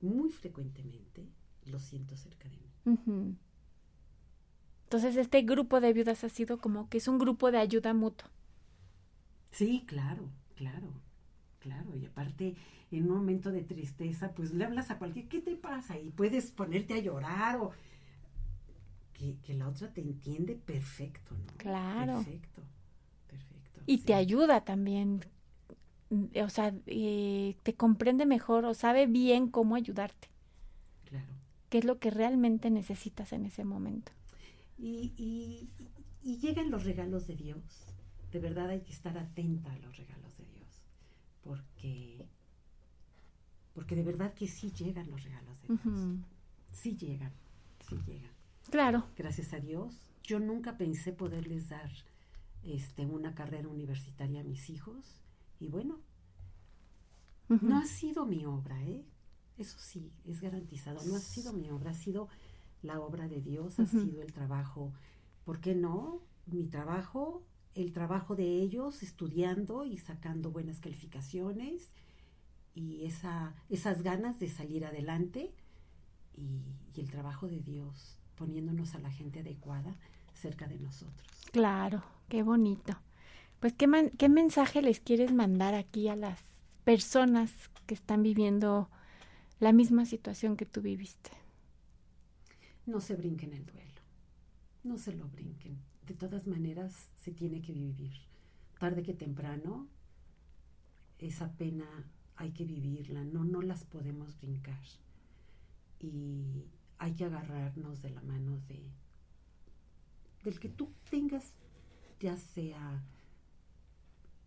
[0.00, 1.28] muy frecuentemente,
[1.66, 2.70] lo siento cerca de mí.
[4.84, 8.30] Entonces, este grupo de viudas ha sido como que es un grupo de ayuda mutua.
[9.50, 10.88] Sí, claro, claro,
[11.60, 11.96] claro.
[11.96, 12.56] Y aparte,
[12.90, 15.98] en un momento de tristeza, pues le hablas a cualquier, ¿qué te pasa?
[15.98, 17.72] Y puedes ponerte a llorar o
[19.14, 21.52] que, que la otra te entiende perfecto, ¿no?
[21.56, 22.14] Claro.
[22.16, 22.62] Perfecto,
[23.28, 23.80] perfecto.
[23.86, 24.04] Y sí.
[24.04, 25.24] te ayuda también.
[26.10, 30.30] mm, O sea, eh, te comprende mejor o sabe bien cómo ayudarte.
[31.72, 34.12] Qué es lo que realmente necesitas en ese momento.
[34.76, 35.70] Y, y,
[36.22, 37.62] y llegan los regalos de Dios.
[38.30, 40.68] De verdad hay que estar atenta a los regalos de Dios.
[41.42, 42.28] Porque,
[43.72, 46.18] porque de verdad que sí llegan los regalos de Dios.
[46.72, 47.32] Sí llegan,
[47.88, 48.32] sí llegan.
[48.70, 49.06] Claro.
[49.16, 49.94] Gracias a Dios.
[50.22, 51.90] Yo nunca pensé poderles dar
[52.64, 55.22] este, una carrera universitaria a mis hijos.
[55.58, 56.00] Y bueno,
[57.48, 59.06] no ha sido mi obra, ¿eh?
[59.62, 61.00] Eso sí, es garantizado.
[61.06, 62.28] No ha sido mi obra, ha sido
[62.82, 64.92] la obra de Dios, ha sido el trabajo.
[65.44, 66.20] ¿Por qué no?
[66.46, 67.42] Mi trabajo,
[67.74, 71.90] el trabajo de ellos estudiando y sacando buenas calificaciones
[72.74, 75.52] y esa, esas ganas de salir adelante
[76.36, 76.62] y,
[76.96, 79.94] y el trabajo de Dios poniéndonos a la gente adecuada
[80.34, 81.28] cerca de nosotros.
[81.52, 82.96] Claro, qué bonito.
[83.60, 86.40] Pues, ¿qué, man- ¿qué mensaje les quieres mandar aquí a las
[86.84, 87.52] personas
[87.86, 88.88] que están viviendo
[89.62, 91.30] la misma situación que tú viviste?
[92.84, 94.02] No se brinquen el duelo,
[94.82, 95.78] no se lo brinquen.
[96.04, 98.12] De todas maneras, se tiene que vivir.
[98.80, 99.86] Tarde que temprano,
[101.20, 101.86] esa pena
[102.34, 104.82] hay que vivirla, no, no las podemos brincar.
[106.00, 106.64] Y
[106.98, 108.82] hay que agarrarnos de la mano de
[110.42, 111.52] del que tú tengas,
[112.18, 113.04] ya sea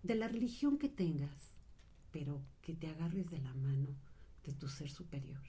[0.04, 1.54] de la religión que tengas,
[2.12, 3.96] pero que te agarres de la mano
[4.46, 5.42] de tu ser superior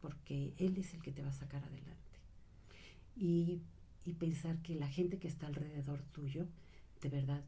[0.00, 1.98] porque Él es el que te va a sacar adelante.
[3.16, 3.60] Y,
[4.04, 6.46] y pensar que la gente que está alrededor tuyo,
[7.02, 7.44] de verdad,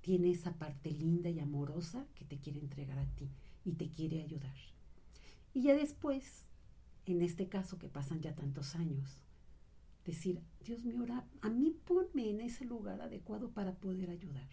[0.00, 3.28] tiene esa parte linda y amorosa que te quiere entregar a ti
[3.64, 4.56] y te quiere ayudar.
[5.52, 6.46] Y ya después,
[7.06, 9.18] en este caso que pasan ya tantos años,
[10.04, 11.04] decir, Dios mío,
[11.40, 14.48] a mí ponme en ese lugar adecuado para poder ayudar.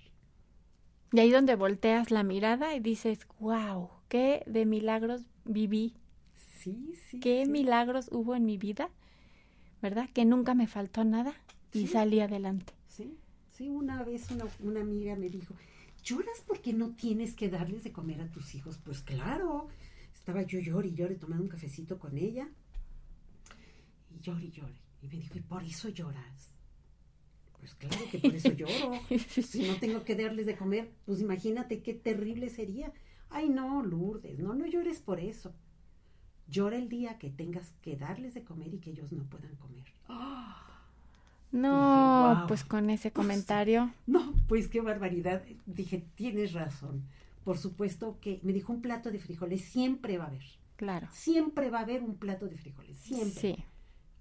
[1.11, 5.95] Y ahí donde volteas la mirada y dices, wow, qué de milagros viví,
[6.35, 7.19] Sí, sí.
[7.19, 7.51] qué sí.
[7.51, 8.91] milagros hubo en mi vida,
[9.81, 10.07] ¿verdad?
[10.13, 11.33] Que nunca me faltó nada
[11.73, 11.87] y Sí.
[11.87, 12.73] salí adelante.
[12.87, 13.17] Sí,
[13.57, 15.55] sí, una vez una, una amiga me dijo,
[16.03, 18.77] ¿lloras porque no tienes que darles de comer a tus hijos?
[18.77, 19.67] Pues claro,
[20.13, 22.47] estaba yo llore y llore tomando un cafecito con ella
[24.15, 24.75] y llore y llore.
[25.01, 26.51] Y me dijo, ¿y por eso lloras?
[27.59, 28.99] Pues claro que por eso lloro.
[29.41, 32.93] Si no tengo que darles de comer, pues imagínate qué terrible sería.
[33.29, 35.53] Ay, no, Lourdes, no, no llores por eso.
[36.47, 39.85] Llora el día que tengas que darles de comer y que ellos no puedan comer.
[41.51, 45.43] No, pues con ese comentario, No, pues qué barbaridad.
[45.67, 47.03] Dije, tienes razón.
[47.43, 50.43] Por supuesto que me dijo un plato de frijoles, siempre va a haber.
[50.77, 51.07] claro.
[51.11, 53.39] Siempre va a haber un plato de frijoles, siempre.
[53.39, 53.63] Sí,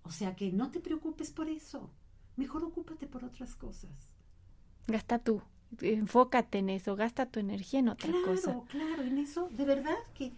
[0.03, 1.91] O sea que no te preocupes por eso.
[2.37, 4.11] Mejor ocúpate por otras cosas.
[4.87, 5.41] gasta tú,
[5.81, 8.61] enfócate en eso, gasta tu energía en otra Claro, cosa.
[8.69, 10.33] claro, en eso, de verdad que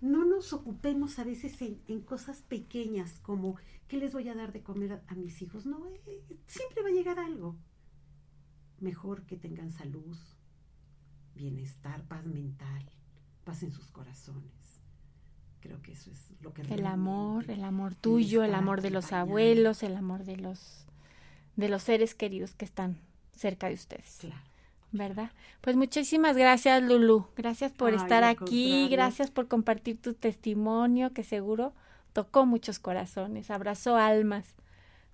[0.00, 3.56] no nos ocupemos a veces en, en cosas pequeñas como
[3.88, 5.66] ¿qué les voy a dar de comer a, a mis hijos?
[5.66, 7.56] No, eh, siempre va a llegar algo.
[8.80, 10.16] Mejor que tengan salud,
[11.34, 12.84] bienestar, paz mental,
[13.44, 14.52] paz en sus corazones.
[15.60, 19.12] Creo que eso es lo que El amor, el amor tuyo, el amor de los
[19.12, 20.86] abuelos, el amor de los
[21.56, 22.98] de los seres queridos que están
[23.36, 24.40] cerca de ustedes, Claro.
[24.92, 25.30] ¿verdad?
[25.60, 27.28] Pues muchísimas gracias, Lulu.
[27.36, 28.88] Gracias por Ay, estar aquí, contrario.
[28.90, 31.74] gracias por compartir tu testimonio que seguro
[32.12, 34.54] tocó muchos corazones, abrazó almas,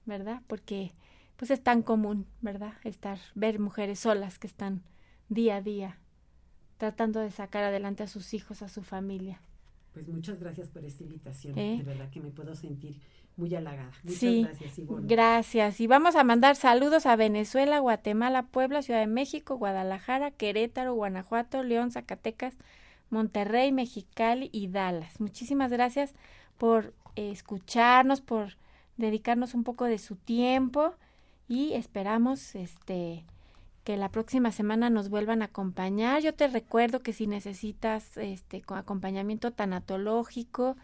[0.06, 0.42] ¿verdad?
[0.46, 0.92] Porque
[1.36, 2.74] pues es tan común, ¿verdad?
[2.84, 4.82] Estar ver mujeres solas que están
[5.28, 5.98] día a día
[6.78, 9.40] tratando de sacar adelante a sus hijos, a su familia.
[9.92, 11.56] Pues muchas gracias por esta invitación.
[11.58, 11.76] ¿Eh?
[11.78, 13.00] De verdad que me puedo sentir
[13.36, 13.90] muy halagada.
[14.02, 15.06] Muchas Sí, gracias, Ivonne.
[15.06, 15.80] Gracias.
[15.80, 21.62] Y vamos a mandar saludos a Venezuela, Guatemala, Puebla, Ciudad de México, Guadalajara, Querétaro, Guanajuato,
[21.62, 22.54] León, Zacatecas,
[23.10, 25.20] Monterrey, Mexicali y Dallas.
[25.20, 26.14] Muchísimas gracias
[26.58, 28.56] por eh, escucharnos, por
[28.96, 30.94] dedicarnos un poco de su tiempo
[31.48, 33.24] y esperamos este
[33.84, 36.22] que la próxima semana nos vuelvan a acompañar.
[36.22, 40.76] Yo te recuerdo que si necesitas este co- acompañamiento tanatológico,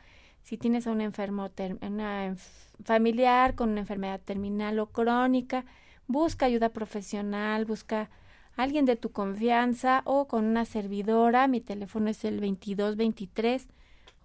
[0.49, 1.51] si tienes a un enfermo
[1.82, 2.34] una
[2.82, 5.66] familiar con una enfermedad terminal o crónica,
[6.07, 8.09] busca ayuda profesional, busca
[8.57, 11.49] alguien de tu confianza o con una servidora.
[11.49, 13.68] Mi teléfono es el 2223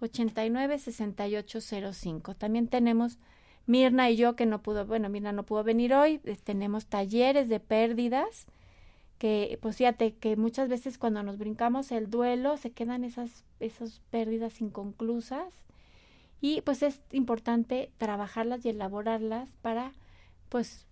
[0.00, 2.34] 89 6805.
[2.36, 3.18] También tenemos
[3.66, 7.50] Mirna y yo que no pudo, bueno, Mirna no pudo venir hoy, eh, tenemos talleres
[7.50, 8.46] de pérdidas
[9.18, 14.00] que pues fíjate que muchas veces cuando nos brincamos el duelo se quedan esas esas
[14.10, 15.52] pérdidas inconclusas
[16.40, 19.92] y pues es importante trabajarlas y elaborarlas para
[20.48, 20.86] pues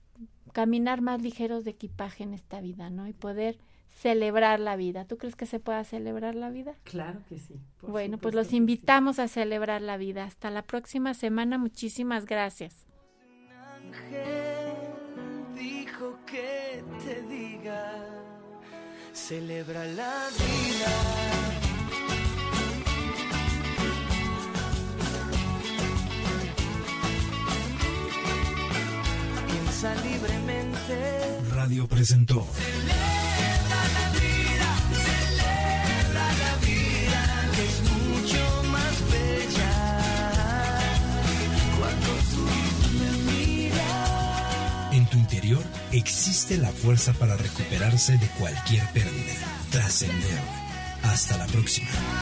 [0.53, 3.07] caminar más ligeros de equipaje en esta vida, ¿no?
[3.07, 5.05] Y poder celebrar la vida.
[5.05, 6.74] ¿Tú crees que se pueda celebrar la vida?
[6.84, 7.61] Claro que sí.
[7.82, 8.57] Bueno, pues los sí.
[8.57, 10.24] invitamos a celebrar la vida.
[10.24, 11.59] Hasta la próxima semana.
[11.59, 12.86] Muchísimas gracias.
[13.84, 14.72] ángel
[15.55, 17.95] dijo que te diga,
[19.12, 21.22] celebra la vida.
[29.83, 31.41] Piensa libremente.
[31.51, 32.47] Radio presentó
[37.57, 39.72] que es mucho más bella
[41.80, 42.47] cuando tú
[42.97, 44.93] me miras.
[44.93, 49.35] En tu interior existe la fuerza para recuperarse de cualquier pérdida.
[49.72, 50.39] Trascender.
[51.03, 51.91] Hasta la próxima.